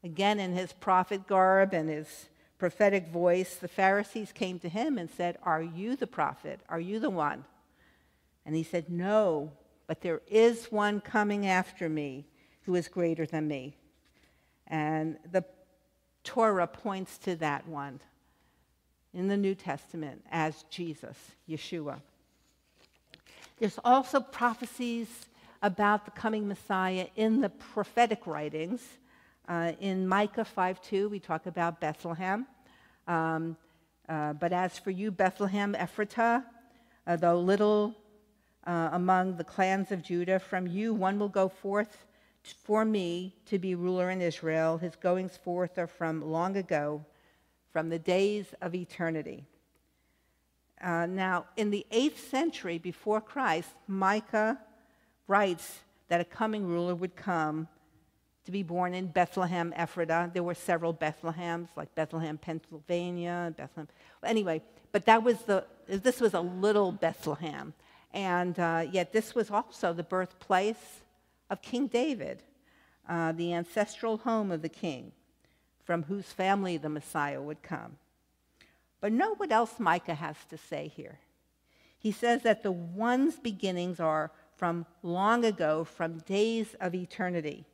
again 0.03 0.41
in 0.41 0.53
his 0.53 0.73
prophet 0.73 1.29
garb 1.29 1.73
and 1.73 1.89
his 1.89 2.29
prophetic 2.59 3.07
voice, 3.07 3.55
the 3.55 3.69
Pharisees 3.69 4.33
came 4.33 4.59
to 4.59 4.69
him 4.69 4.99
and 4.99 5.09
said, 5.09 5.39
Are 5.45 5.63
you 5.63 5.95
the 5.95 6.09
prophet? 6.09 6.59
Are 6.69 6.81
you 6.81 6.99
the 6.99 7.11
one? 7.11 7.45
And 8.45 8.57
he 8.57 8.65
said, 8.65 8.91
No, 8.91 9.53
but 9.87 10.01
there 10.01 10.23
is 10.27 10.73
one 10.73 11.01
coming 11.01 11.47
after 11.47 11.89
me 11.89 12.27
who 12.63 12.75
is 12.75 12.89
greater 12.89 13.27
than 13.27 13.47
me. 13.47 13.77
And 14.67 15.19
the 15.31 15.45
Torah 16.29 16.67
points 16.67 17.17
to 17.17 17.35
that 17.37 17.67
one 17.67 18.01
in 19.15 19.29
the 19.29 19.37
New 19.39 19.55
Testament 19.55 20.23
as 20.31 20.63
Jesus, 20.69 21.17
Yeshua. 21.49 22.03
There's 23.59 23.79
also 23.83 24.21
prophecies 24.21 25.09
about 25.63 26.05
the 26.05 26.11
coming 26.11 26.47
Messiah 26.47 27.07
in 27.17 27.41
the 27.41 27.49
prophetic 27.49 28.27
writings. 28.27 28.83
Uh, 29.49 29.73
in 29.81 30.07
Micah 30.07 30.45
5:2, 30.45 31.09
we 31.09 31.19
talk 31.19 31.47
about 31.47 31.81
Bethlehem. 31.81 32.47
Um, 33.07 33.57
uh, 34.07 34.35
but 34.35 34.53
as 34.53 34.79
for 34.79 34.91
you, 34.91 35.11
Bethlehem 35.11 35.73
Ephratah, 35.73 36.45
uh, 37.07 37.17
though 37.17 37.41
little 37.41 37.95
uh, 38.67 38.91
among 38.93 39.39
the 39.39 39.45
clans 39.45 39.91
of 39.93 40.03
Judah, 40.03 40.39
from 40.39 40.67
you 40.67 40.93
one 40.93 41.19
will 41.19 41.31
go 41.31 41.49
forth 41.49 42.05
for 42.53 42.85
me 42.85 43.35
to 43.47 43.59
be 43.59 43.75
ruler 43.75 44.11
in 44.11 44.21
Israel. 44.21 44.79
His 44.79 44.97
goings 44.97 45.37
forth 45.37 45.79
are 45.79 45.87
from 45.87 46.21
long 46.21 46.57
ago, 46.57 47.05
from 47.73 47.89
the 47.89 47.99
days 47.99 48.47
of 48.61 48.75
eternity. 48.75 49.45
Uh, 50.83 51.07
now, 51.07 51.47
in 51.57 51.71
the 51.71 51.87
8th 51.91 52.19
century 52.19 52.79
before 52.79 53.21
Christ, 53.21 53.71
Micah 53.87 54.59
writes 55.27 55.81
that 56.09 56.21
a 56.21 56.25
coming 56.25 56.67
ruler 56.67 56.95
would 56.95 57.17
come 57.17 57.69
to 58.45 58.53
be 58.53 58.63
born 58.63 58.95
in 58.95 59.09
Bethlehem, 59.09 59.75
Ephrata. 59.77 60.31
There 60.33 60.43
were 60.43 60.55
several 60.55 60.95
Bethlehems, 60.95 61.69
like 61.77 61.95
Bethlehem, 61.95 62.39
Pennsylvania, 62.39 63.53
Bethlehem. 63.57 63.89
Anyway, 64.25 64.63
but 64.91 65.05
that 65.05 65.23
was 65.23 65.43
the, 65.43 65.65
this 65.87 66.21
was 66.21 66.35
a 66.35 66.41
little 66.41 66.93
Bethlehem. 66.93 67.75
And 68.15 68.59
uh, 68.59 68.87
yet, 68.91 69.13
this 69.13 69.35
was 69.35 69.51
also 69.51 69.93
the 69.93 70.03
birthplace 70.03 71.03
of 71.51 71.63
King 71.63 71.87
David, 71.87 72.43
uh, 73.09 73.33
the 73.33 73.55
ancestral 73.55 74.19
home 74.19 74.51
of 74.51 74.63
the 74.63 74.69
king, 74.69 75.13
from 75.85 76.05
whose 76.05 76.27
family 76.27 76.77
the 76.77 76.89
Messiah 76.89 77.41
would 77.41 77.63
come. 77.63 77.97
But 79.01 79.13
know 79.13 79.35
what 79.37 79.53
else 79.53 79.79
Micah 79.79 80.15
has 80.15 80.37
to 80.51 80.59
say 80.59 80.89
here. 80.89 81.19
He 81.99 82.13
says 82.13 82.43
that 82.43 82.63
the 82.63 82.73
one's 82.73 83.39
beginnings 83.39 83.99
are 84.01 84.31
from 84.57 84.87
long 85.03 85.45
ago, 85.45 85.85
from 85.85 86.19
days 86.19 86.75
of 86.81 86.95
eternity. 86.95 87.65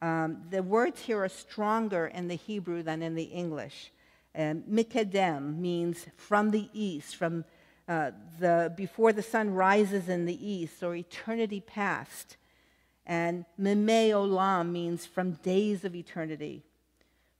Um, 0.00 0.42
the 0.50 0.62
words 0.62 1.00
here 1.00 1.22
are 1.22 1.28
stronger 1.28 2.06
in 2.06 2.28
the 2.28 2.34
Hebrew 2.34 2.82
than 2.82 3.02
in 3.02 3.14
the 3.14 3.24
English. 3.24 3.90
And 4.34 4.64
Mikadem 4.64 5.58
means 5.58 6.06
from 6.16 6.50
the 6.50 6.68
east, 6.72 7.16
from 7.16 7.44
uh, 7.88 8.10
the 8.38 8.72
before 8.76 9.12
the 9.12 9.22
sun 9.22 9.54
rises 9.54 10.08
in 10.08 10.26
the 10.26 10.46
east, 10.46 10.82
or 10.82 10.94
eternity 10.94 11.60
past. 11.60 12.36
And 13.06 13.44
Mime 13.58 14.12
Olam 14.12 14.70
means 14.70 15.04
from 15.04 15.32
days 15.32 15.84
of 15.84 15.94
eternity. 15.94 16.62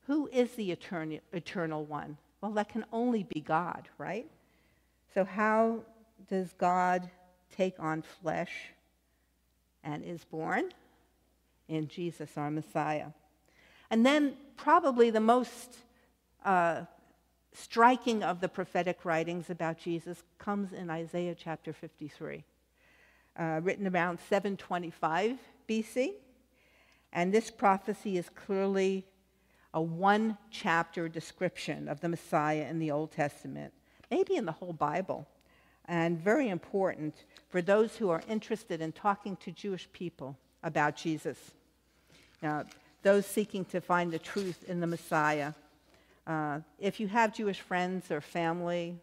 Who 0.06 0.28
is 0.33 0.52
the 0.52 0.71
eternal, 0.71 1.21
eternal 1.33 1.85
one? 1.85 2.18
Well, 2.40 2.52
that 2.52 2.68
can 2.68 2.85
only 2.92 3.23
be 3.23 3.40
God, 3.40 3.88
right? 3.97 4.26
So, 5.14 5.25
how 5.25 5.80
does 6.28 6.52
God 6.59 7.09
take 7.56 7.78
on 7.78 8.02
flesh 8.02 8.52
and 9.83 10.04
is 10.04 10.25
born? 10.25 10.73
In 11.68 11.88
Jesus, 11.88 12.30
our 12.37 12.50
Messiah. 12.50 13.09
And 13.90 14.04
then, 14.04 14.35
probably 14.59 15.09
the 15.09 15.21
most 15.21 15.78
uh, 16.44 16.83
striking 17.54 18.23
of 18.23 18.40
the 18.40 18.49
prophetic 18.49 19.06
writings 19.06 19.49
about 19.49 19.78
Jesus 19.78 20.23
comes 20.38 20.75
in 20.75 20.90
Isaiah 20.90 21.35
chapter 21.35 21.73
53, 21.73 22.44
uh, 23.38 23.61
written 23.62 23.87
around 23.87 24.18
725 24.28 25.38
BC. 25.68 26.14
And 27.12 27.33
this 27.33 27.50
prophecy 27.50 28.18
is 28.18 28.28
clearly 28.28 29.06
a 29.73 29.80
one 29.80 30.37
chapter 30.50 31.09
description 31.09 31.88
of 31.88 32.00
the 32.00 32.09
Messiah 32.09 32.66
in 32.68 32.78
the 32.78 32.90
Old 32.90 33.12
Testament, 33.12 33.73
maybe 34.11 34.37
in 34.37 34.47
the 34.47 34.52
whole 34.52 34.73
Bible, 34.73 35.26
and 35.87 36.18
very 36.18 36.49
important 36.49 37.14
for 37.49 37.61
those 37.61 37.97
who 37.97 38.11
are 38.11 38.23
interested 38.28 38.80
in 38.80 38.92
talking 38.92 39.37
to 39.37 39.50
Jewish 39.50 39.88
people 39.92 40.37
about 40.62 40.97
Jesus. 40.97 41.38
Now, 42.42 42.64
those 43.02 43.26
seeking 43.26 43.64
to 43.66 43.80
find 43.80 44.12
the 44.12 44.18
truth 44.18 44.64
in 44.68 44.80
the 44.80 44.87
Messiah. 44.87 45.52
Uh, 46.26 46.61
if 46.78 47.00
you 47.00 47.09
have 47.09 47.35
Jewish 47.35 47.61
friends 47.61 48.11
or 48.11 48.21
family, 48.21 48.97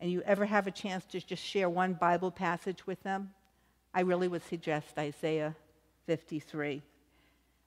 and 0.00 0.10
you 0.10 0.22
ever 0.22 0.44
have 0.44 0.66
a 0.66 0.70
chance 0.70 1.04
to 1.06 1.20
just 1.20 1.42
share 1.42 1.68
one 1.68 1.94
Bible 1.94 2.30
passage 2.30 2.86
with 2.86 3.02
them, 3.02 3.30
I 3.92 4.02
really 4.02 4.28
would 4.28 4.46
suggest 4.46 4.98
Isaiah 4.98 5.56
53. 6.08 6.80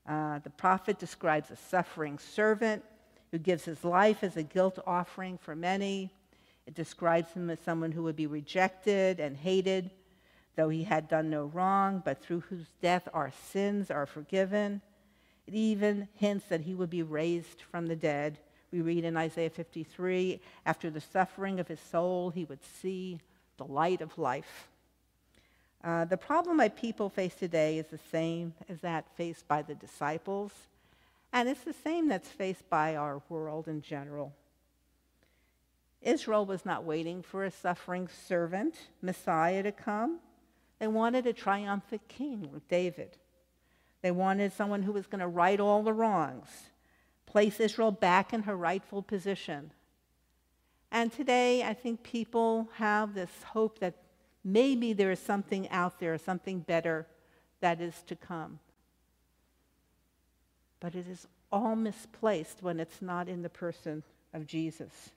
Uh, 0.09 0.39
the 0.39 0.49
prophet 0.49 0.97
describes 0.97 1.51
a 1.51 1.55
suffering 1.55 2.17
servant 2.17 2.83
who 3.29 3.37
gives 3.37 3.63
his 3.65 3.83
life 3.83 4.23
as 4.23 4.35
a 4.35 4.41
guilt 4.41 4.79
offering 4.87 5.37
for 5.37 5.55
many. 5.55 6.11
It 6.65 6.73
describes 6.73 7.31
him 7.33 7.51
as 7.51 7.59
someone 7.59 7.91
who 7.91 8.01
would 8.01 8.15
be 8.15 8.25
rejected 8.25 9.19
and 9.19 9.37
hated, 9.37 9.91
though 10.55 10.69
he 10.69 10.83
had 10.83 11.07
done 11.07 11.29
no 11.29 11.45
wrong, 11.45 12.01
but 12.03 12.19
through 12.19 12.39
whose 12.39 12.65
death 12.81 13.07
our 13.13 13.31
sins 13.51 13.91
are 13.91 14.07
forgiven. 14.07 14.81
It 15.45 15.53
even 15.53 16.07
hints 16.15 16.47
that 16.47 16.61
he 16.61 16.73
would 16.73 16.89
be 16.89 17.03
raised 17.03 17.61
from 17.61 17.85
the 17.85 17.95
dead. 17.95 18.39
We 18.71 18.81
read 18.81 19.05
in 19.05 19.17
Isaiah 19.17 19.51
53 19.51 20.41
after 20.65 20.89
the 20.89 20.99
suffering 20.99 21.59
of 21.59 21.67
his 21.67 21.79
soul, 21.79 22.31
he 22.31 22.45
would 22.45 22.63
see 22.81 23.19
the 23.57 23.65
light 23.65 24.01
of 24.01 24.17
life. 24.17 24.67
Uh, 25.83 26.05
the 26.05 26.17
problem 26.17 26.57
my 26.57 26.69
people 26.69 27.09
face 27.09 27.33
today 27.33 27.79
is 27.79 27.87
the 27.87 27.99
same 28.11 28.53
as 28.69 28.79
that 28.81 29.05
faced 29.15 29.47
by 29.47 29.61
the 29.63 29.73
disciples, 29.73 30.51
and 31.33 31.49
it's 31.49 31.63
the 31.63 31.73
same 31.73 32.07
that's 32.07 32.29
faced 32.29 32.69
by 32.69 32.95
our 32.95 33.21
world 33.29 33.67
in 33.67 33.81
general. 33.81 34.33
Israel 36.01 36.45
was 36.45 36.65
not 36.65 36.83
waiting 36.83 37.23
for 37.23 37.45
a 37.45 37.51
suffering 37.51 38.07
servant, 38.27 38.75
Messiah, 39.01 39.63
to 39.63 39.71
come. 39.71 40.19
They 40.79 40.87
wanted 40.87 41.25
a 41.25 41.33
triumphant 41.33 42.07
king 42.07 42.49
like 42.51 42.67
David. 42.67 43.17
They 44.01 44.11
wanted 44.11 44.51
someone 44.51 44.83
who 44.83 44.93
was 44.93 45.05
going 45.07 45.21
to 45.21 45.27
right 45.27 45.59
all 45.59 45.83
the 45.83 45.93
wrongs, 45.93 46.49
place 47.25 47.59
Israel 47.59 47.91
back 47.91 48.33
in 48.33 48.43
her 48.43 48.55
rightful 48.55 49.03
position. 49.03 49.71
And 50.91 51.11
today, 51.11 51.63
I 51.63 51.73
think 51.73 52.03
people 52.03 52.69
have 52.75 53.13
this 53.13 53.43
hope 53.43 53.79
that 53.79 53.95
maybe 54.43 54.93
there 54.93 55.11
is 55.11 55.19
something 55.19 55.69
out 55.69 55.99
there, 55.99 56.17
something 56.17 56.59
better 56.59 57.07
that 57.59 57.79
is 57.79 58.01
to 58.07 58.15
come. 58.15 58.59
But 60.79 60.95
it 60.95 61.07
is 61.07 61.27
all 61.51 61.75
misplaced 61.75 62.63
when 62.63 62.79
it's 62.79 63.01
not 63.01 63.29
in 63.29 63.41
the 63.41 63.49
person 63.49 64.03
of 64.33 64.47
Jesus. 64.47 65.11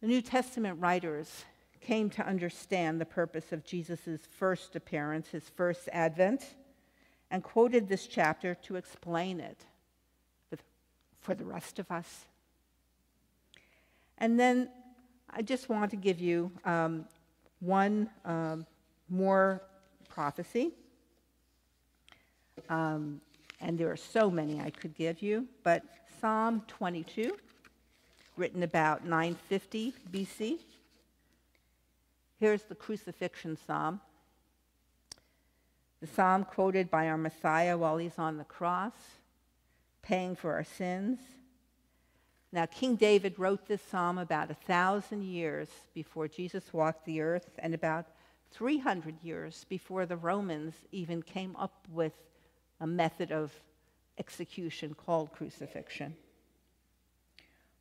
The 0.00 0.06
New 0.06 0.22
Testament 0.22 0.80
writers 0.80 1.44
came 1.80 2.08
to 2.10 2.26
understand 2.26 3.00
the 3.00 3.06
purpose 3.06 3.52
of 3.52 3.64
Jesus' 3.64 4.20
first 4.30 4.76
appearance, 4.76 5.28
his 5.28 5.48
first 5.50 5.88
advent, 5.92 6.54
and 7.30 7.42
quoted 7.42 7.88
this 7.88 8.06
chapter 8.06 8.54
to 8.54 8.76
explain 8.76 9.40
it 9.40 9.66
for 11.20 11.34
the 11.34 11.44
rest 11.44 11.78
of 11.78 11.90
us. 11.90 12.26
And 14.18 14.38
then 14.38 14.68
I 15.30 15.42
just 15.42 15.68
want 15.68 15.90
to 15.90 15.96
give 15.96 16.20
you 16.20 16.50
um, 16.64 17.06
one 17.60 18.08
um, 18.24 18.66
more 19.08 19.62
prophecy. 20.08 20.72
Um, 22.68 23.20
and 23.60 23.78
there 23.78 23.90
are 23.90 23.96
so 23.96 24.30
many 24.30 24.60
I 24.60 24.70
could 24.70 24.94
give 24.94 25.22
you, 25.22 25.46
but 25.62 25.82
Psalm 26.20 26.62
22, 26.68 27.36
written 28.36 28.62
about 28.62 29.04
950 29.04 29.94
BC. 30.12 30.58
Here's 32.38 32.62
the 32.62 32.74
crucifixion 32.74 33.56
psalm. 33.66 34.00
The 36.00 36.06
psalm 36.06 36.44
quoted 36.44 36.90
by 36.90 37.08
our 37.08 37.16
Messiah 37.16 37.78
while 37.78 37.96
he's 37.96 38.18
on 38.18 38.36
the 38.36 38.44
cross, 38.44 38.92
paying 40.02 40.36
for 40.36 40.52
our 40.52 40.64
sins. 40.64 41.18
Now, 42.54 42.66
King 42.66 42.94
David 42.94 43.36
wrote 43.36 43.66
this 43.66 43.82
psalm 43.82 44.16
about 44.16 44.48
a 44.48 44.54
thousand 44.54 45.24
years 45.24 45.66
before 45.92 46.28
Jesus 46.28 46.72
walked 46.72 47.04
the 47.04 47.20
earth 47.20 47.50
and 47.58 47.74
about 47.74 48.06
300 48.52 49.16
years 49.24 49.66
before 49.68 50.06
the 50.06 50.16
Romans 50.16 50.74
even 50.92 51.20
came 51.20 51.56
up 51.56 51.74
with 51.90 52.12
a 52.80 52.86
method 52.86 53.32
of 53.32 53.52
execution 54.18 54.94
called 54.94 55.32
crucifixion. 55.32 56.14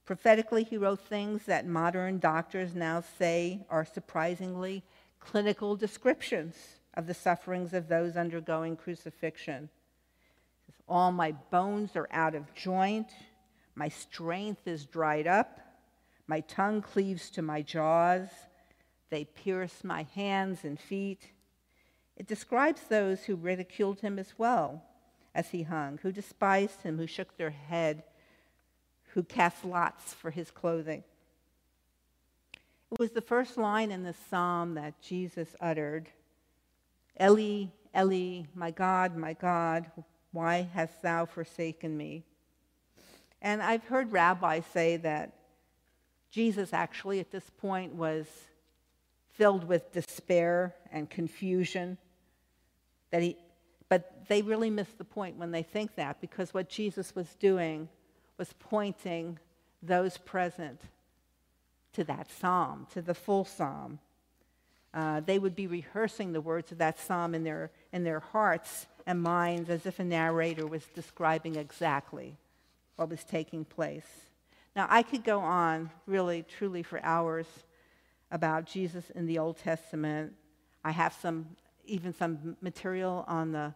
Prophetically, 0.05 0.63
he 0.63 0.79
wrote 0.79 1.01
things 1.01 1.45
that 1.45 1.67
modern 1.67 2.17
doctors 2.17 2.73
now 2.73 3.03
say 3.19 3.67
are 3.69 3.85
surprisingly 3.85 4.81
clinical 5.19 5.75
descriptions 5.75 6.55
of 6.95 7.05
the 7.05 7.13
sufferings 7.13 7.75
of 7.75 7.89
those 7.89 8.17
undergoing 8.17 8.75
crucifixion. 8.75 9.69
All 10.89 11.11
my 11.11 11.33
bones 11.51 11.95
are 11.95 12.09
out 12.09 12.33
of 12.33 12.51
joint. 12.55 13.11
My 13.75 13.89
strength 13.89 14.67
is 14.67 14.85
dried 14.85 15.27
up. 15.27 15.59
My 16.27 16.41
tongue 16.41 16.81
cleaves 16.81 17.29
to 17.31 17.41
my 17.41 17.61
jaws. 17.61 18.27
They 19.09 19.25
pierce 19.25 19.83
my 19.83 20.07
hands 20.15 20.63
and 20.63 20.79
feet. 20.79 21.31
It 22.15 22.27
describes 22.27 22.81
those 22.83 23.23
who 23.23 23.35
ridiculed 23.35 24.01
him 24.01 24.19
as 24.19 24.33
well 24.37 24.83
as 25.35 25.49
he 25.49 25.63
hung, 25.63 25.99
who 26.03 26.11
despised 26.11 26.83
him, 26.83 26.97
who 26.97 27.07
shook 27.07 27.37
their 27.37 27.49
head, 27.49 28.03
who 29.13 29.23
cast 29.23 29.65
lots 29.65 30.13
for 30.13 30.31
his 30.31 30.51
clothing. 30.51 31.03
It 32.91 32.99
was 32.99 33.11
the 33.11 33.21
first 33.21 33.57
line 33.57 33.91
in 33.91 34.03
the 34.03 34.13
psalm 34.29 34.75
that 34.75 35.01
Jesus 35.01 35.55
uttered 35.59 36.09
Eli, 37.21 37.65
Eli, 37.95 38.43
my 38.55 38.71
God, 38.71 39.15
my 39.15 39.33
God, 39.33 39.91
why 40.31 40.67
hast 40.73 41.01
thou 41.01 41.25
forsaken 41.25 41.95
me? 41.95 42.23
And 43.43 43.61
I've 43.61 43.83
heard 43.83 44.13
rabbis 44.13 44.63
say 44.73 44.97
that 44.97 45.33
Jesus 46.31 46.73
actually 46.73 47.19
at 47.19 47.29
this 47.29 47.49
point 47.59 47.93
was 47.93 48.25
filled 49.33 49.65
with 49.65 49.91
despair 49.91 50.73
and 50.91 51.09
confusion. 51.09 51.97
That 53.11 53.21
he, 53.21 53.37
but 53.89 54.27
they 54.29 54.41
really 54.41 54.69
miss 54.69 54.87
the 54.97 55.03
point 55.03 55.37
when 55.37 55.51
they 55.51 55.61
think 55.61 55.95
that 55.95 56.21
because 56.21 56.53
what 56.53 56.69
Jesus 56.69 57.13
was 57.13 57.35
doing 57.35 57.89
was 58.37 58.53
pointing 58.57 59.37
those 59.83 60.17
present 60.17 60.79
to 61.93 62.03
that 62.05 62.31
psalm, 62.31 62.87
to 62.93 63.01
the 63.01 63.13
full 63.13 63.43
psalm. 63.43 63.99
Uh, 64.93 65.19
they 65.19 65.37
would 65.37 65.55
be 65.55 65.67
rehearsing 65.67 66.31
the 66.31 66.41
words 66.41 66.71
of 66.71 66.77
that 66.77 66.97
psalm 66.97 67.35
in 67.35 67.43
their, 67.43 67.71
in 67.91 68.03
their 68.03 68.21
hearts 68.21 68.87
and 69.05 69.21
minds 69.21 69.69
as 69.69 69.85
if 69.85 69.99
a 69.99 70.03
narrator 70.03 70.65
was 70.65 70.85
describing 70.95 71.55
exactly 71.55 72.37
what 72.95 73.09
was 73.09 73.23
taking 73.23 73.65
place. 73.65 74.07
Now, 74.75 74.87
I 74.89 75.03
could 75.03 75.23
go 75.23 75.39
on 75.39 75.91
really, 76.07 76.43
truly 76.43 76.83
for 76.83 76.99
hours 77.03 77.47
about 78.31 78.65
Jesus 78.65 79.09
in 79.11 79.27
the 79.27 79.37
Old 79.37 79.57
Testament. 79.57 80.33
I 80.83 80.91
have 80.91 81.13
some, 81.13 81.45
even 81.85 82.13
some 82.13 82.57
material 82.61 83.23
on 83.27 83.51
the, 83.51 83.73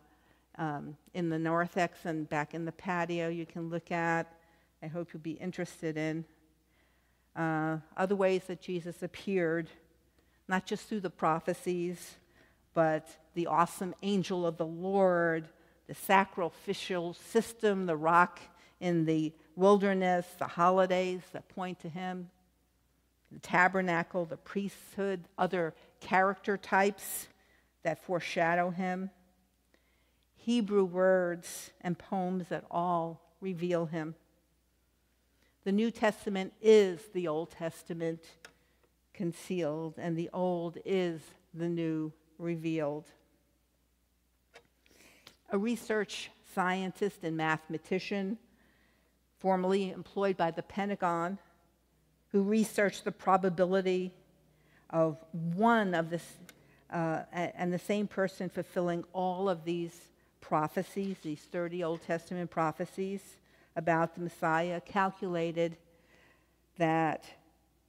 um, 0.57 0.97
in 1.13 1.29
the 1.29 1.37
narthex 1.37 2.05
and 2.05 2.27
back 2.27 2.53
in 2.53 2.65
the 2.65 2.71
patio 2.71 3.29
you 3.29 3.45
can 3.45 3.69
look 3.69 3.91
at. 3.91 4.33
I 4.81 4.87
hope 4.87 5.13
you'll 5.13 5.21
be 5.21 5.31
interested 5.31 5.97
in. 5.97 6.25
Uh, 7.35 7.77
other 7.95 8.15
ways 8.15 8.43
that 8.47 8.61
Jesus 8.61 9.03
appeared 9.03 9.69
not 10.47 10.65
just 10.65 10.87
through 10.87 11.01
the 11.01 11.09
prophecies, 11.09 12.15
but 12.73 13.07
the 13.33 13.47
awesome 13.47 13.93
angel 14.01 14.45
of 14.45 14.57
the 14.57 14.65
Lord, 14.65 15.47
the 15.87 15.93
sacrificial 15.93 17.13
system, 17.13 17.85
the 17.85 17.95
rock 17.95 18.39
in 18.79 19.05
the 19.05 19.33
wilderness, 19.55 20.25
the 20.37 20.47
holidays 20.47 21.21
that 21.33 21.47
point 21.49 21.79
to 21.79 21.89
him, 21.89 22.29
the 23.31 23.39
tabernacle, 23.39 24.25
the 24.25 24.37
priesthood, 24.37 25.25
other 25.37 25.73
character 25.99 26.57
types 26.57 27.27
that 27.83 28.03
foreshadow 28.03 28.69
him, 28.69 29.09
Hebrew 30.35 30.85
words 30.85 31.71
and 31.81 31.97
poems 31.97 32.47
that 32.49 32.63
all 32.71 33.21
reveal 33.41 33.85
him. 33.87 34.15
The 35.65 35.71
New 35.73 35.91
Testament 35.91 36.53
is 36.61 37.01
the 37.13 37.27
Old 37.27 37.51
Testament 37.51 38.23
concealed, 39.13 39.95
and 39.97 40.15
the 40.15 40.29
old 40.31 40.77
is 40.85 41.19
the 41.53 41.67
new 41.67 42.13
revealed. 42.37 43.05
A 45.49 45.57
research 45.57 46.29
scientist 46.53 47.23
and 47.23 47.35
mathematician, 47.35 48.37
formerly 49.39 49.91
employed 49.91 50.37
by 50.37 50.51
the 50.51 50.63
Pentagon, 50.63 51.37
who 52.31 52.43
researched 52.43 53.03
the 53.03 53.11
probability 53.11 54.11
of 54.89 55.17
one 55.31 55.93
of 55.93 56.09
this 56.09 56.23
uh, 56.91 57.23
and 57.31 57.73
the 57.73 57.79
same 57.79 58.07
person 58.07 58.49
fulfilling 58.49 59.03
all 59.11 59.49
of 59.49 59.65
these 59.65 60.07
prophecies, 60.39 61.17
these 61.21 61.41
30 61.41 61.83
Old 61.83 62.01
Testament 62.01 62.49
prophecies 62.49 63.21
about 63.75 64.15
the 64.15 64.21
Messiah, 64.21 64.79
calculated 64.81 65.75
that 66.77 67.25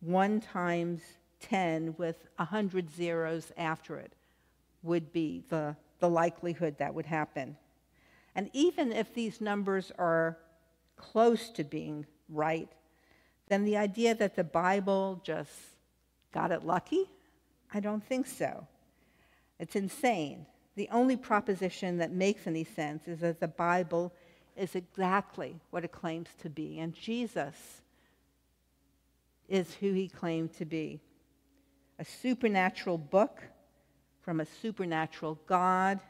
one 0.01 0.41
times 0.41 1.01
10 1.41 1.95
with 1.99 2.17
100 2.37 2.91
zeros 2.91 3.53
after 3.57 3.99
it 3.99 4.13
would 4.83 5.13
be 5.13 5.45
the, 5.49 5.77
the 6.01 6.09
likelihood 6.09 6.77
that 6.79 6.93
would 6.93 7.07
happen. 7.07 7.57
And 8.35 8.51
even 8.53 8.93
if 8.93 9.15
these 9.15 9.41
numbers 9.41 9.93
are 9.99 10.39
close 10.99 11.51
to 11.51 11.65
being 11.65 12.07
right, 12.29 12.69
then 13.49 13.65
the 13.65 13.77
idea 13.77 14.15
that 14.15 14.37
the 14.37 14.45
Bible 14.45 15.23
just 15.25 15.51
got 16.33 16.51
it 16.51 16.65
lucky, 16.65 17.09
I 17.73 17.81
don't 17.81 18.05
think 18.05 18.27
so. 18.27 18.67
It's 19.59 19.77
insane. 19.77 20.47
The 20.77 20.89
only 20.91 21.17
proposition 21.17 21.99
that 21.99 22.13
makes 22.13 22.47
any 22.47 22.65
sense 22.65 23.09
is 23.09 23.21
that 23.21 23.41
the 23.41 23.49
Bible 23.49 24.13
is 24.57 24.75
exactly 24.75 25.57
what 25.71 25.85
it 25.85 25.93
claims 25.93 26.29
to 26.43 26.51
be, 26.51 26.79
and 26.79 26.95
Jesus 26.95 27.55
is 29.49 29.75
who 29.75 29.93
he 29.93 30.09
claimed 30.09 30.53
to 30.55 30.65
be 30.65 31.01
a 31.99 32.05
supernatural 32.05 32.99
book 32.99 33.41
from 34.21 34.41
a 34.41 34.47
supernatural 34.63 35.39
God, 35.47 36.01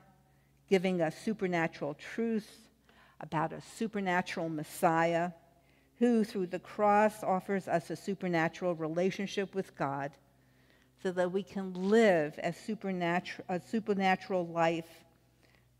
giving 0.68 1.00
us 1.00 1.14
supernatural 1.16 1.94
truth 1.94 2.67
about 3.20 3.52
a 3.52 3.60
supernatural 3.76 4.48
Messiah 4.48 5.32
who, 5.98 6.24
through 6.24 6.46
the 6.46 6.58
cross, 6.58 7.22
offers 7.22 7.66
us 7.66 7.90
a 7.90 7.96
supernatural 7.96 8.74
relationship 8.74 9.54
with 9.54 9.76
God 9.76 10.12
so 11.02 11.10
that 11.12 11.32
we 11.32 11.42
can 11.42 11.74
live 11.74 12.38
a 12.42 12.52
supernatural, 12.52 13.44
a 13.48 13.60
supernatural 13.60 14.46
life 14.46 15.04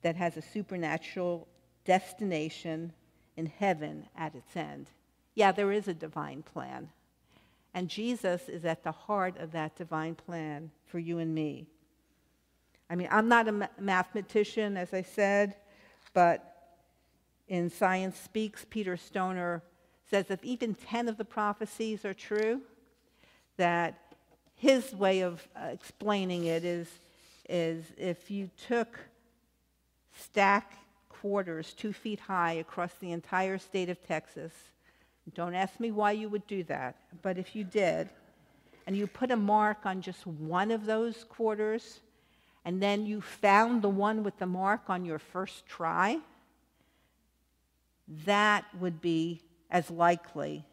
that 0.02 0.16
has 0.16 0.36
a 0.36 0.42
supernatural 0.42 1.48
destination 1.84 2.92
in 3.36 3.46
heaven 3.46 4.06
at 4.16 4.34
its 4.34 4.56
end. 4.56 4.88
Yeah, 5.34 5.52
there 5.52 5.72
is 5.72 5.88
a 5.88 5.94
divine 5.94 6.42
plan. 6.42 6.88
And 7.74 7.88
Jesus 7.88 8.48
is 8.48 8.64
at 8.64 8.82
the 8.82 8.92
heart 8.92 9.36
of 9.38 9.52
that 9.52 9.76
divine 9.76 10.14
plan 10.14 10.70
for 10.86 10.98
you 10.98 11.18
and 11.18 11.34
me. 11.34 11.66
I 12.90 12.96
mean, 12.96 13.08
I'm 13.10 13.28
not 13.28 13.46
a 13.48 13.68
mathematician, 13.78 14.76
as 14.76 14.94
I 14.94 15.02
said, 15.02 15.56
but 16.14 16.57
in 17.48 17.70
Science 17.70 18.18
Speaks, 18.18 18.64
Peter 18.68 18.96
Stoner 18.96 19.62
says 20.10 20.26
if 20.30 20.42
even 20.44 20.74
10 20.74 21.08
of 21.08 21.16
the 21.16 21.24
prophecies 21.24 22.04
are 22.04 22.14
true, 22.14 22.60
that 23.56 23.98
his 24.54 24.94
way 24.94 25.20
of 25.20 25.46
uh, 25.56 25.66
explaining 25.66 26.44
it 26.44 26.64
is, 26.64 26.88
is 27.48 27.84
if 27.96 28.30
you 28.30 28.50
took 28.66 28.98
stack 30.16 30.78
quarters 31.08 31.74
two 31.74 31.92
feet 31.92 32.20
high 32.20 32.52
across 32.52 32.92
the 33.00 33.12
entire 33.12 33.58
state 33.58 33.88
of 33.88 34.02
Texas 34.06 34.52
don't 35.34 35.54
ask 35.54 35.78
me 35.80 35.90
why 35.90 36.12
you 36.12 36.28
would 36.28 36.46
do 36.46 36.62
that, 36.64 36.96
but 37.22 37.38
if 37.38 37.54
you 37.54 37.64
did, 37.64 38.08
and 38.86 38.96
you 38.96 39.06
put 39.06 39.30
a 39.30 39.36
mark 39.36 39.84
on 39.84 40.00
just 40.00 40.26
one 40.26 40.70
of 40.70 40.86
those 40.86 41.24
quarters, 41.24 42.00
and 42.64 42.82
then 42.82 43.04
you 43.04 43.20
found 43.20 43.82
the 43.82 43.88
one 43.88 44.22
with 44.22 44.38
the 44.38 44.46
mark 44.46 44.82
on 44.88 45.04
your 45.04 45.18
first 45.18 45.66
try, 45.66 46.18
that 48.24 48.64
would 48.78 49.00
be 49.00 49.40
as 49.70 49.90
likely 49.90 50.64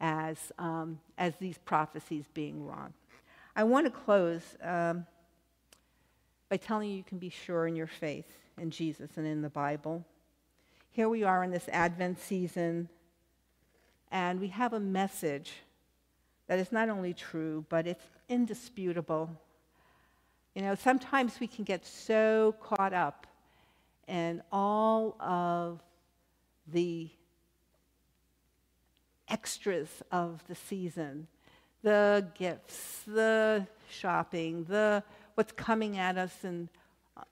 as, 0.00 0.52
um, 0.58 1.00
as 1.18 1.34
these 1.36 1.58
prophecies 1.58 2.24
being 2.32 2.64
wrong. 2.64 2.92
I 3.54 3.64
want 3.64 3.86
to 3.86 3.90
close 3.90 4.42
um, 4.62 5.06
by 6.48 6.56
telling 6.56 6.90
you 6.90 6.96
you 6.96 7.02
can 7.02 7.18
be 7.18 7.30
sure 7.30 7.66
in 7.66 7.76
your 7.76 7.86
faith 7.86 8.26
in 8.58 8.70
Jesus 8.70 9.10
and 9.16 9.26
in 9.26 9.42
the 9.42 9.50
Bible. 9.50 10.04
Here 10.92 11.08
we 11.08 11.22
are 11.24 11.42
in 11.42 11.50
this 11.50 11.68
Advent 11.72 12.20
season 12.20 12.88
and 14.10 14.40
we 14.40 14.48
have 14.48 14.72
a 14.72 14.80
message 14.80 15.52
that 16.48 16.58
is 16.58 16.72
not 16.72 16.88
only 16.88 17.14
true, 17.14 17.64
but 17.68 17.86
it's 17.86 18.04
indisputable. 18.28 19.30
You 20.54 20.62
know, 20.62 20.74
sometimes 20.74 21.38
we 21.38 21.46
can 21.46 21.64
get 21.64 21.86
so 21.86 22.56
caught 22.60 22.92
up 22.92 23.26
in 24.08 24.42
all 24.50 25.16
of 25.20 25.80
the 26.72 27.10
extras 29.28 30.02
of 30.10 30.42
the 30.48 30.54
season 30.54 31.28
the 31.82 32.26
gifts, 32.34 33.02
the 33.06 33.66
shopping, 33.88 34.64
the 34.64 35.02
what's 35.34 35.52
coming 35.52 35.96
at 35.96 36.18
us 36.18 36.44
in 36.44 36.68
uh, 37.16 37.22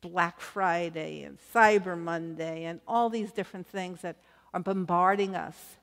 Black 0.00 0.40
Friday 0.40 1.22
and 1.22 1.38
Cyber 1.54 1.96
Monday 1.96 2.64
and 2.64 2.80
all 2.88 3.08
these 3.10 3.32
different 3.32 3.66
things 3.66 4.00
that 4.02 4.16
are 4.52 4.60
bombarding 4.60 5.36
us 5.36 5.76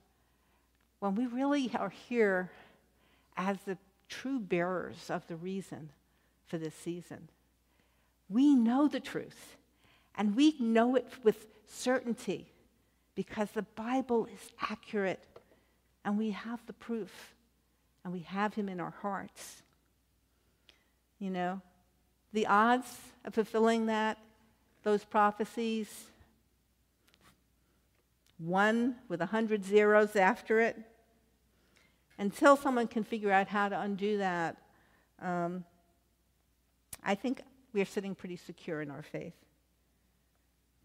when 0.99 1.15
we 1.15 1.27
really 1.27 1.71
are 1.77 1.89
here 1.89 2.51
as 3.37 3.57
the 3.65 3.77
true 4.09 4.39
bearers 4.39 5.09
of 5.09 5.25
the 5.27 5.35
reason 5.35 5.89
for 6.47 6.57
this 6.57 6.75
season. 6.75 7.29
We 8.29 8.55
know 8.55 8.87
the 8.87 8.99
truth, 8.99 9.55
and 10.17 10.35
we 10.35 10.55
know 10.59 10.95
it 10.95 11.07
with 11.23 11.45
certainty 11.67 12.47
because 13.15 13.51
the 13.51 13.61
Bible 13.61 14.25
is 14.25 14.51
accurate, 14.61 15.23
and 16.03 16.17
we 16.17 16.31
have 16.31 16.59
the 16.67 16.73
proof, 16.73 17.33
and 18.03 18.13
we 18.13 18.19
have 18.19 18.53
Him 18.53 18.69
in 18.69 18.79
our 18.79 18.93
hearts. 19.01 19.61
You 21.19 21.31
know, 21.31 21.61
the 22.33 22.47
odds 22.47 22.97
of 23.23 23.33
fulfilling 23.33 23.85
that, 23.85 24.17
those 24.83 25.03
prophecies, 25.05 26.05
one 28.37 28.95
with 29.07 29.21
a 29.21 29.27
hundred 29.27 29.63
zeros 29.63 30.15
after 30.15 30.59
it. 30.59 30.77
Until 32.17 32.55
someone 32.55 32.87
can 32.87 33.03
figure 33.03 33.31
out 33.31 33.47
how 33.47 33.69
to 33.69 33.79
undo 33.79 34.17
that, 34.19 34.57
um, 35.21 35.65
I 37.03 37.15
think 37.15 37.41
we're 37.73 37.85
sitting 37.85 38.15
pretty 38.15 38.37
secure 38.37 38.81
in 38.81 38.89
our 38.89 39.03
faith. 39.03 39.33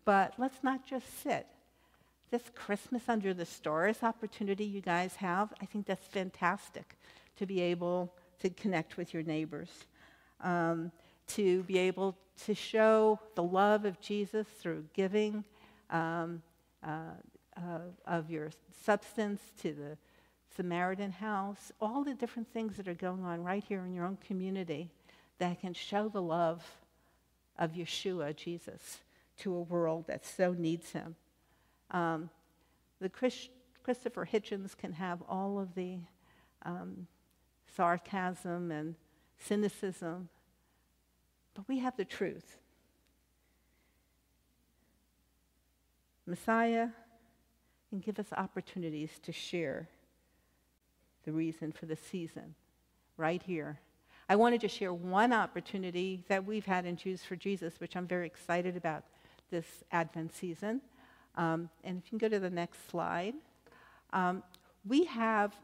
But 0.05 0.35
let's 0.39 0.63
not 0.63 0.85
just 0.85 1.23
sit. 1.23 1.47
This 2.31 2.43
Christmas 2.55 3.03
under 3.09 3.35
the 3.35 3.45
stars 3.45 4.03
opportunity 4.03 4.65
you 4.65 4.81
guys 4.81 5.17
have, 5.17 5.53
I 5.61 5.67
think 5.67 5.87
that's 5.87 6.07
fantastic 6.07 6.97
to 7.37 7.47
be 7.47 7.61
able 7.61 8.13
to 8.41 8.51
connect 8.51 8.97
with 8.97 9.13
your 9.13 9.23
neighbors, 9.23 9.71
um, 10.41 10.93
to 11.29 11.63
be 11.65 11.79
able 11.79 12.17
to 12.45 12.55
show 12.55 13.19
the 13.35 13.43
love 13.43 13.85
of 13.85 14.01
Jesus 14.01 14.47
through 14.61 14.85
giving, 14.95 15.45
um, 15.91 16.43
uh, 16.83 17.15
uh, 17.57 17.81
of 18.07 18.31
your 18.31 18.51
substance 18.85 19.41
to 19.61 19.73
the 19.73 19.99
Samaritan 20.57 21.13
house, 21.13 21.73
all 21.81 22.05
the 22.05 22.15
different 22.15 22.53
things 22.53 22.77
that 22.77 22.89
are 22.89 22.95
going 22.95 23.25
on 23.25 23.43
right 23.43 23.63
here 23.63 23.85
in 23.85 23.95
your 23.95 24.07
own 24.07 24.19
community 24.27 24.91
that 25.39 25.61
can 25.61 25.75
show 25.75 26.09
the 26.09 26.23
love 26.23 26.65
of 27.59 27.73
Yeshua, 27.73 28.35
Jesus, 28.35 28.99
to 29.41 29.55
a 29.55 29.61
world 29.61 30.07
that 30.07 30.25
so 30.25 30.53
needs 30.53 30.93
him. 30.93 31.17
Um, 31.91 32.31
the 33.01 33.09
Chris, 33.09 33.49
Christopher 33.83 34.29
Hitchens 34.31 34.77
can 34.77 34.93
have 34.93 35.23
all 35.29 35.59
of 35.59 35.75
the 35.75 35.99
um, 36.63 37.07
sarcasm 37.77 38.71
and 38.71 38.95
cynicism, 39.39 40.29
but 41.55 41.67
we 41.69 41.79
have 41.79 41.97
the 41.97 42.05
truth. 42.05 42.59
Messiah 46.27 46.89
can 47.89 47.99
give 47.99 48.19
us 48.19 48.33
opportunities 48.37 49.11
to 49.23 49.33
share 49.33 49.89
the 51.25 51.33
reason 51.33 51.73
for 51.73 51.87
the 51.87 51.97
season 51.97 52.55
right 53.17 53.43
here. 53.43 53.81
I 54.29 54.37
wanted 54.37 54.61
to 54.61 54.69
share 54.69 54.95
one 54.95 55.33
opportunity 55.33 56.25
that 56.29 56.45
we've 56.45 56.65
had 56.65 56.87
in 56.87 56.97
Jews 56.97 57.25
for 57.25 57.35
Jesus, 57.35 57.81
which 57.81 57.97
I'm 57.97 58.07
very 58.07 58.27
excited 58.27 58.77
about 58.77 59.03
this 59.51 59.67
Advent 59.93 60.35
season. 60.35 60.81
Um, 61.37 61.69
and 61.85 61.99
if 61.99 62.13
you 62.13 62.19
can 62.19 62.29
go 62.29 62.35
to 62.35 62.41
the 62.41 62.51
next 62.51 62.89
slide, 62.91 63.35
um, 64.13 64.43
we 64.87 65.05
have, 65.05 65.55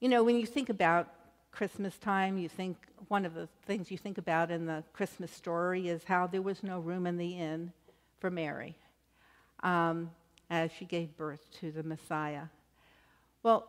you 0.00 0.08
know, 0.08 0.22
when 0.22 0.36
you 0.36 0.46
think 0.46 0.68
about 0.68 1.08
Christmas 1.50 1.96
time, 1.98 2.38
you 2.38 2.48
think 2.48 2.76
one 3.08 3.24
of 3.24 3.34
the 3.34 3.48
things 3.66 3.90
you 3.90 3.98
think 3.98 4.18
about 4.18 4.50
in 4.50 4.66
the 4.66 4.84
Christmas 4.92 5.32
story 5.32 5.88
is 5.88 6.04
how 6.04 6.26
there 6.26 6.42
was 6.42 6.62
no 6.62 6.78
room 6.78 7.06
in 7.06 7.16
the 7.16 7.38
inn 7.38 7.72
for 8.20 8.30
Mary 8.30 8.76
um, 9.62 10.10
as 10.50 10.70
she 10.72 10.84
gave 10.84 11.16
birth 11.16 11.40
to 11.60 11.72
the 11.72 11.82
Messiah. 11.82 12.44
Well, 13.42 13.68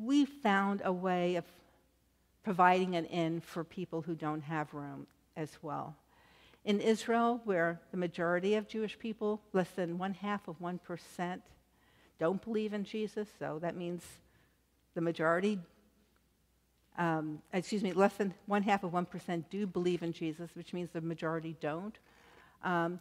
we 0.00 0.24
found 0.24 0.82
a 0.84 0.92
way 0.92 1.36
of 1.36 1.44
providing 2.42 2.94
an 2.94 3.04
inn 3.06 3.40
for 3.40 3.64
people 3.64 4.02
who 4.02 4.14
don't 4.14 4.42
have 4.42 4.72
room 4.72 5.06
as 5.36 5.50
well. 5.62 5.94
In 6.66 6.80
Israel, 6.80 7.40
where 7.44 7.80
the 7.92 7.96
majority 7.96 8.56
of 8.56 8.66
Jewish 8.66 8.98
people, 8.98 9.40
less 9.52 9.70
than 9.70 9.98
one 9.98 10.14
half 10.14 10.48
of 10.48 10.58
1%, 10.58 11.40
don't 12.18 12.42
believe 12.42 12.72
in 12.72 12.82
Jesus, 12.82 13.28
so 13.38 13.60
that 13.62 13.76
means 13.76 14.02
the 14.94 15.00
majority, 15.00 15.60
um, 16.98 17.40
excuse 17.52 17.84
me, 17.84 17.92
less 17.92 18.14
than 18.14 18.34
one 18.46 18.64
half 18.64 18.82
of 18.82 18.90
1% 18.90 19.44
do 19.48 19.64
believe 19.64 20.02
in 20.02 20.12
Jesus, 20.12 20.50
which 20.56 20.72
means 20.72 20.90
the 20.90 21.00
majority 21.00 21.54
don't. 21.60 22.00
Um, 22.64 22.98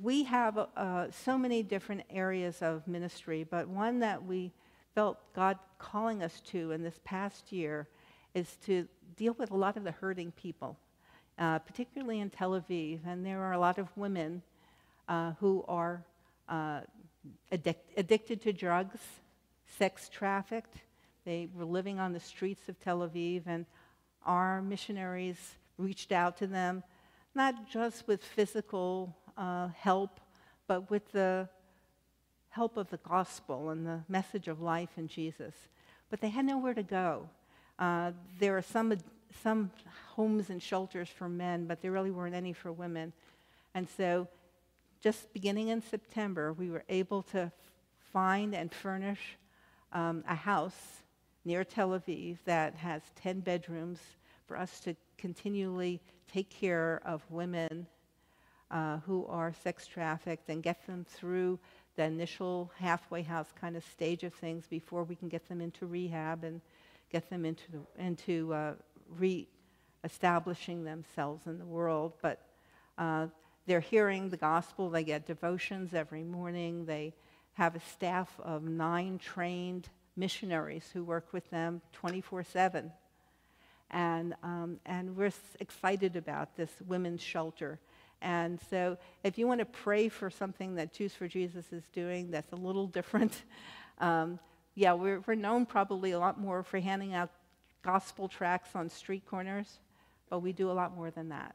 we 0.00 0.22
have 0.22 0.56
uh, 0.76 1.10
so 1.10 1.36
many 1.36 1.64
different 1.64 2.02
areas 2.08 2.62
of 2.62 2.86
ministry, 2.86 3.42
but 3.42 3.66
one 3.66 3.98
that 3.98 4.24
we 4.24 4.52
felt 4.94 5.18
God 5.34 5.58
calling 5.80 6.22
us 6.22 6.40
to 6.52 6.70
in 6.70 6.84
this 6.84 7.00
past 7.02 7.50
year 7.50 7.88
is 8.32 8.56
to 8.66 8.86
deal 9.16 9.34
with 9.40 9.50
a 9.50 9.56
lot 9.56 9.76
of 9.76 9.82
the 9.82 9.90
hurting 9.90 10.30
people, 10.30 10.78
uh, 11.40 11.58
particularly 11.58 12.20
in 12.20 12.30
Tel 12.30 12.50
Aviv. 12.52 13.00
And 13.06 13.24
there 13.24 13.40
are 13.42 13.52
a 13.52 13.58
lot 13.58 13.78
of 13.78 13.88
women 13.96 14.42
uh, 15.08 15.32
who 15.40 15.64
are 15.66 16.04
uh, 16.48 16.82
addic- 17.50 17.76
addicted 17.96 18.42
to 18.42 18.52
drugs, 18.52 19.00
sex 19.66 20.08
trafficked. 20.08 20.76
They 21.24 21.48
were 21.54 21.64
living 21.64 21.98
on 21.98 22.12
the 22.12 22.20
streets 22.20 22.68
of 22.68 22.78
Tel 22.80 23.00
Aviv, 23.00 23.42
and 23.46 23.66
our 24.24 24.62
missionaries 24.62 25.56
reached 25.78 26.12
out 26.12 26.36
to 26.38 26.46
them, 26.46 26.82
not 27.34 27.68
just 27.68 28.06
with 28.06 28.22
physical 28.22 29.16
uh, 29.36 29.68
help, 29.68 30.20
but 30.66 30.90
with 30.90 31.10
the 31.12 31.48
help 32.50 32.76
of 32.76 32.90
the 32.90 32.98
gospel 32.98 33.70
and 33.70 33.86
the 33.86 34.00
message 34.08 34.48
of 34.48 34.60
life 34.60 34.90
in 34.96 35.08
Jesus. 35.08 35.54
But 36.10 36.20
they 36.20 36.28
had 36.28 36.44
nowhere 36.44 36.74
to 36.74 36.82
go. 36.82 37.28
Uh, 37.78 38.12
there 38.38 38.56
are 38.56 38.62
some, 38.62 38.92
some 39.42 39.70
homes 40.14 40.50
and 40.50 40.62
shelters 40.62 41.08
for 41.08 41.28
men, 41.28 41.66
but 41.66 41.80
there 41.80 41.92
really 41.92 42.10
weren't 42.10 42.34
any 42.34 42.52
for 42.52 42.72
women. 42.72 43.12
And 43.74 43.88
so, 43.96 44.28
just 45.00 45.32
beginning 45.32 45.68
in 45.68 45.82
September, 45.82 46.52
we 46.52 46.70
were 46.70 46.84
able 46.88 47.22
to 47.22 47.50
find 48.12 48.54
and 48.54 48.72
furnish 48.72 49.36
um, 49.92 50.24
a 50.28 50.34
house 50.34 51.02
near 51.44 51.64
Tel 51.64 51.90
Aviv 51.90 52.38
that 52.44 52.74
has 52.74 53.02
10 53.22 53.40
bedrooms 53.40 53.98
for 54.46 54.56
us 54.56 54.80
to 54.80 54.94
continually 55.16 56.00
take 56.32 56.50
care 56.50 57.00
of 57.04 57.22
women 57.30 57.86
uh, 58.70 58.98
who 58.98 59.26
are 59.26 59.52
sex 59.62 59.86
trafficked 59.86 60.48
and 60.48 60.62
get 60.62 60.86
them 60.86 61.04
through 61.08 61.58
the 61.96 62.04
initial 62.04 62.70
halfway 62.78 63.22
house 63.22 63.48
kind 63.60 63.76
of 63.76 63.84
stage 63.84 64.22
of 64.22 64.32
things 64.34 64.66
before 64.66 65.04
we 65.04 65.16
can 65.16 65.28
get 65.28 65.48
them 65.48 65.60
into 65.60 65.86
rehab 65.86 66.44
and 66.44 66.60
get 67.10 67.28
them 67.30 67.44
into, 67.44 67.64
the, 67.72 68.02
into 68.02 68.52
uh, 68.54 68.72
re-establishing 69.18 70.84
themselves 70.84 71.46
in 71.46 71.58
the 71.58 71.64
world. 71.64 72.14
But 72.22 72.40
uh, 72.98 73.26
they're 73.66 73.80
hearing 73.80 74.28
the 74.28 74.36
gospel. 74.36 74.90
They 74.90 75.04
get 75.04 75.26
devotions 75.26 75.94
every 75.94 76.24
morning. 76.24 76.86
They 76.86 77.14
have 77.54 77.76
a 77.76 77.80
staff 77.80 78.38
of 78.42 78.64
nine 78.64 79.18
trained 79.18 79.88
missionaries 80.16 80.88
who 80.92 81.04
work 81.04 81.32
with 81.32 81.48
them 81.50 81.80
24 81.92 82.44
7. 82.44 82.92
And, 83.92 84.34
um, 84.44 84.78
and 84.86 85.16
we're 85.16 85.32
excited 85.58 86.14
about 86.14 86.56
this 86.56 86.70
women's 86.86 87.20
shelter 87.20 87.80
and 88.22 88.60
so, 88.68 88.98
if 89.24 89.38
you 89.38 89.46
want 89.46 89.60
to 89.60 89.64
pray 89.64 90.08
for 90.08 90.30
something 90.30 90.74
that 90.74 90.92
Jews 90.92 91.14
for 91.14 91.26
Jesus 91.26 91.72
is 91.72 91.84
doing 91.92 92.30
that's 92.30 92.52
a 92.52 92.56
little 92.56 92.86
different, 92.98 93.42
um, 93.98 94.38
yeah, 94.74 94.92
we're, 94.92 95.20
we're 95.26 95.34
known 95.34 95.66
probably 95.66 96.12
a 96.12 96.18
lot 96.18 96.38
more 96.38 96.62
for 96.62 96.78
handing 96.78 97.14
out 97.14 97.30
gospel 97.82 98.28
tracts 98.28 98.74
on 98.74 98.88
street 98.88 99.22
corners, 99.28 99.78
but 100.28 100.40
we 100.40 100.52
do 100.52 100.70
a 100.70 100.72
lot 100.72 100.96
more 100.96 101.10
than 101.10 101.28
that. 101.30 101.54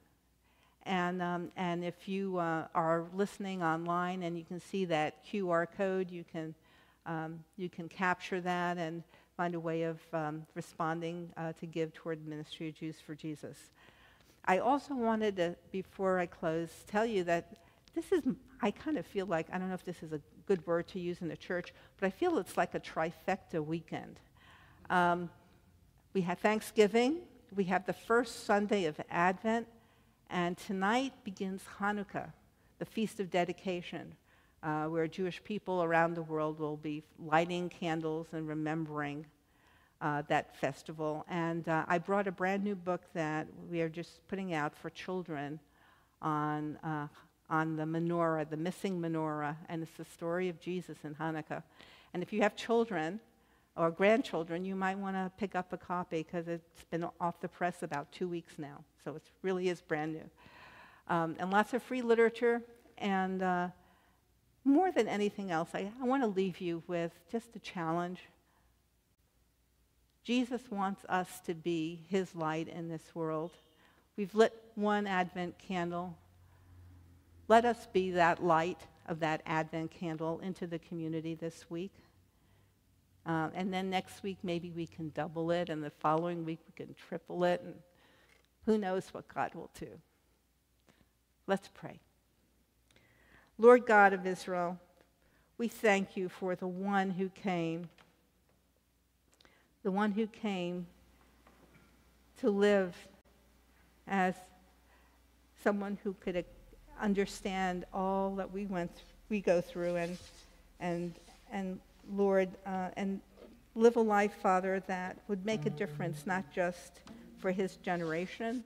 And, 0.83 1.21
um, 1.21 1.51
and 1.57 1.83
if 1.83 2.07
you 2.07 2.37
uh, 2.37 2.67
are 2.75 3.05
listening 3.15 3.63
online 3.63 4.23
and 4.23 4.37
you 4.37 4.43
can 4.43 4.59
see 4.59 4.85
that 4.85 5.25
QR 5.25 5.67
code, 5.75 6.11
you 6.11 6.23
can, 6.31 6.53
um, 7.05 7.43
you 7.57 7.69
can 7.69 7.89
capture 7.89 8.39
that 8.41 8.77
and 8.77 9.03
find 9.35 9.55
a 9.55 9.59
way 9.59 9.83
of 9.83 9.99
um, 10.13 10.45
responding 10.53 11.29
uh, 11.37 11.53
to 11.59 11.65
give 11.65 11.93
toward 11.93 12.23
the 12.23 12.29
ministry 12.29 12.69
of 12.69 12.75
Jews 12.75 12.97
for 13.03 13.15
Jesus. 13.15 13.57
I 14.45 14.59
also 14.59 14.93
wanted 14.93 15.37
to, 15.37 15.55
before 15.71 16.19
I 16.19 16.27
close, 16.27 16.69
tell 16.87 17.05
you 17.05 17.23
that 17.23 17.57
this 17.95 18.11
is, 18.11 18.23
I 18.61 18.69
kind 18.69 18.97
of 18.97 19.05
feel 19.07 19.25
like, 19.25 19.47
I 19.51 19.57
don't 19.57 19.69
know 19.69 19.73
if 19.73 19.85
this 19.85 20.03
is 20.03 20.13
a 20.13 20.21
good 20.45 20.65
word 20.67 20.87
to 20.89 20.99
use 20.99 21.17
in 21.21 21.27
the 21.27 21.37
church, 21.37 21.73
but 21.99 22.05
I 22.05 22.09
feel 22.11 22.37
it's 22.37 22.57
like 22.57 22.75
a 22.75 22.79
trifecta 22.79 23.65
weekend. 23.65 24.19
Um, 24.89 25.29
we 26.15 26.21
have 26.21 26.39
Thanksgiving, 26.39 27.17
we 27.53 27.65
have 27.65 27.85
the 27.85 27.91
first 27.91 28.45
Sunday 28.45 28.85
of 28.85 28.97
Advent, 29.09 29.67
and 30.29 30.57
tonight 30.57 31.11
begins 31.25 31.61
Hanukkah, 31.77 32.31
the 32.79 32.85
Feast 32.85 33.19
of 33.19 33.29
Dedication, 33.29 34.15
uh, 34.63 34.85
where 34.85 35.09
Jewish 35.09 35.43
people 35.43 35.83
around 35.83 36.13
the 36.13 36.21
world 36.21 36.57
will 36.57 36.77
be 36.77 37.03
lighting 37.19 37.67
candles 37.67 38.27
and 38.31 38.47
remembering 38.47 39.25
uh, 39.99 40.21
that 40.29 40.55
festival. 40.55 41.25
And 41.27 41.67
uh, 41.67 41.83
I 41.85 41.97
brought 41.97 42.29
a 42.29 42.31
brand 42.31 42.63
new 42.63 42.75
book 42.75 43.01
that 43.13 43.45
we 43.69 43.81
are 43.81 43.89
just 43.89 44.25
putting 44.29 44.53
out 44.53 44.73
for 44.73 44.89
children 44.91 45.59
on, 46.21 46.77
uh, 46.77 47.07
on 47.49 47.75
the 47.75 47.83
menorah, 47.83 48.49
the 48.49 48.55
missing 48.55 49.01
menorah, 49.01 49.57
and 49.67 49.83
it's 49.83 49.97
the 49.97 50.05
story 50.05 50.47
of 50.47 50.61
Jesus 50.61 50.95
in 51.03 51.13
Hanukkah. 51.15 51.61
And 52.13 52.23
if 52.23 52.31
you 52.31 52.41
have 52.41 52.55
children 52.55 53.19
or 53.77 53.91
grandchildren, 53.91 54.63
you 54.63 54.75
might 54.75 54.97
want 54.97 55.15
to 55.15 55.31
pick 55.37 55.55
up 55.55 55.73
a 55.73 55.77
copy 55.77 56.23
because 56.23 56.47
it's 56.47 56.83
been 56.91 57.05
off 57.19 57.41
the 57.41 57.47
press 57.47 57.83
about 57.83 58.11
two 58.11 58.27
weeks 58.27 58.53
now. 58.57 58.83
So 59.03 59.15
it 59.15 59.23
really 59.41 59.69
is 59.69 59.81
brand 59.81 60.13
new. 60.13 60.29
Um, 61.07 61.35
and 61.39 61.51
lots 61.51 61.73
of 61.73 61.83
free 61.83 62.01
literature. 62.01 62.61
And 62.97 63.43
uh, 63.43 63.67
more 64.63 64.91
than 64.91 65.07
anything 65.07 65.51
else, 65.51 65.69
I, 65.73 65.91
I 66.01 66.05
want 66.05 66.23
to 66.23 66.27
leave 66.27 66.61
you 66.61 66.83
with 66.87 67.11
just 67.31 67.55
a 67.55 67.59
challenge 67.59 68.21
Jesus 70.25 70.61
wants 70.71 71.05
us 71.07 71.39
to 71.41 71.53
be 71.53 72.01
his 72.09 72.33
light 72.33 72.67
in 72.67 72.89
this 72.89 73.13
world. 73.13 73.51
We've 74.17 74.33
lit 74.33 74.53
one 74.73 75.05
Advent 75.05 75.59
candle. 75.59 76.17
Let 77.47 77.63
us 77.63 77.87
be 77.93 78.09
that 78.11 78.43
light 78.43 78.79
of 79.07 79.19
that 79.19 79.43
Advent 79.45 79.91
candle 79.91 80.39
into 80.39 80.65
the 80.65 80.79
community 80.79 81.35
this 81.35 81.69
week. 81.69 81.93
Uh, 83.25 83.49
and 83.55 83.73
then 83.73 83.89
next 83.89 84.21
week, 84.21 84.37
maybe 84.43 84.71
we 84.71 84.85
can 84.85 85.09
double 85.15 85.51
it, 85.51 85.69
and 85.69 85.83
the 85.83 85.89
following 85.89 86.45
week, 86.45 86.59
we 86.67 86.85
can 86.85 86.93
triple 87.07 87.43
it, 87.43 87.61
and 87.63 87.73
who 88.65 88.77
knows 88.77 89.07
what 89.13 89.27
God 89.33 89.53
will 89.55 89.71
do. 89.79 89.87
Let's 91.47 91.69
pray. 91.73 91.99
Lord 93.57 93.85
God 93.85 94.13
of 94.13 94.27
Israel, 94.27 94.77
we 95.57 95.67
thank 95.67 96.17
you 96.17 96.29
for 96.29 96.55
the 96.55 96.67
one 96.67 97.11
who 97.11 97.29
came 97.29 97.89
the 99.83 99.91
one 99.91 100.11
who 100.11 100.25
came 100.25 100.87
to 102.39 102.49
live 102.49 102.95
as 104.07 104.33
someone 105.63 105.95
who 106.03 106.15
could 106.19 106.43
understand 106.99 107.85
all 107.93 108.35
that 108.35 108.51
we 108.51 108.65
went 108.65 108.89
we 109.29 109.39
go 109.39 109.61
through 109.61 109.95
and 109.95 110.17
and 110.79 111.13
and 111.51 111.79
Lord, 112.13 112.49
uh, 112.65 112.89
and 112.97 113.21
live 113.73 113.95
a 113.95 114.01
life, 114.01 114.33
Father, 114.41 114.81
that 114.87 115.17
would 115.27 115.45
make 115.45 115.65
a 115.65 115.69
difference, 115.69 116.25
not 116.25 116.51
just 116.53 117.01
for 117.37 117.51
his 117.51 117.77
generation, 117.77 118.63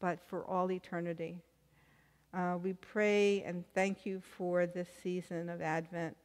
but 0.00 0.20
for 0.28 0.44
all 0.44 0.70
eternity. 0.70 1.38
Uh, 2.32 2.58
we 2.62 2.72
pray 2.74 3.42
and 3.42 3.64
thank 3.74 4.04
you 4.04 4.20
for 4.36 4.66
this 4.66 4.88
season 5.02 5.48
of 5.48 5.62
Advent. 5.62 6.16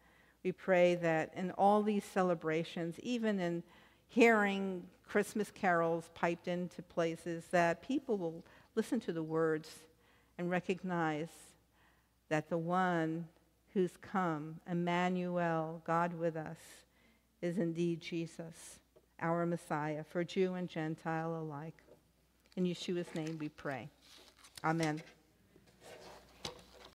We 0.43 0.51
pray 0.51 0.95
that 0.95 1.31
in 1.35 1.51
all 1.51 1.83
these 1.83 2.03
celebrations, 2.03 2.95
even 3.03 3.39
in 3.39 3.63
hearing 4.07 4.83
Christmas 5.07 5.51
carols 5.51 6.09
piped 6.13 6.47
into 6.47 6.81
places, 6.81 7.43
that 7.51 7.81
people 7.81 8.17
will 8.17 8.43
listen 8.75 8.99
to 9.01 9.13
the 9.13 9.23
words 9.23 9.69
and 10.37 10.49
recognize 10.49 11.29
that 12.29 12.49
the 12.49 12.57
one 12.57 13.27
who's 13.79 13.95
come, 14.01 14.59
Emmanuel, 14.69 15.81
God 15.87 16.13
with 16.13 16.35
us, 16.35 16.57
is 17.41 17.57
indeed 17.57 18.01
Jesus, 18.01 18.79
our 19.21 19.45
Messiah, 19.45 20.03
for 20.03 20.21
Jew 20.21 20.55
and 20.55 20.67
Gentile 20.67 21.39
alike. 21.39 21.81
In 22.57 22.65
Yeshua's 22.65 23.15
name 23.15 23.37
we 23.39 23.47
pray. 23.47 23.87
Amen. 24.65 25.01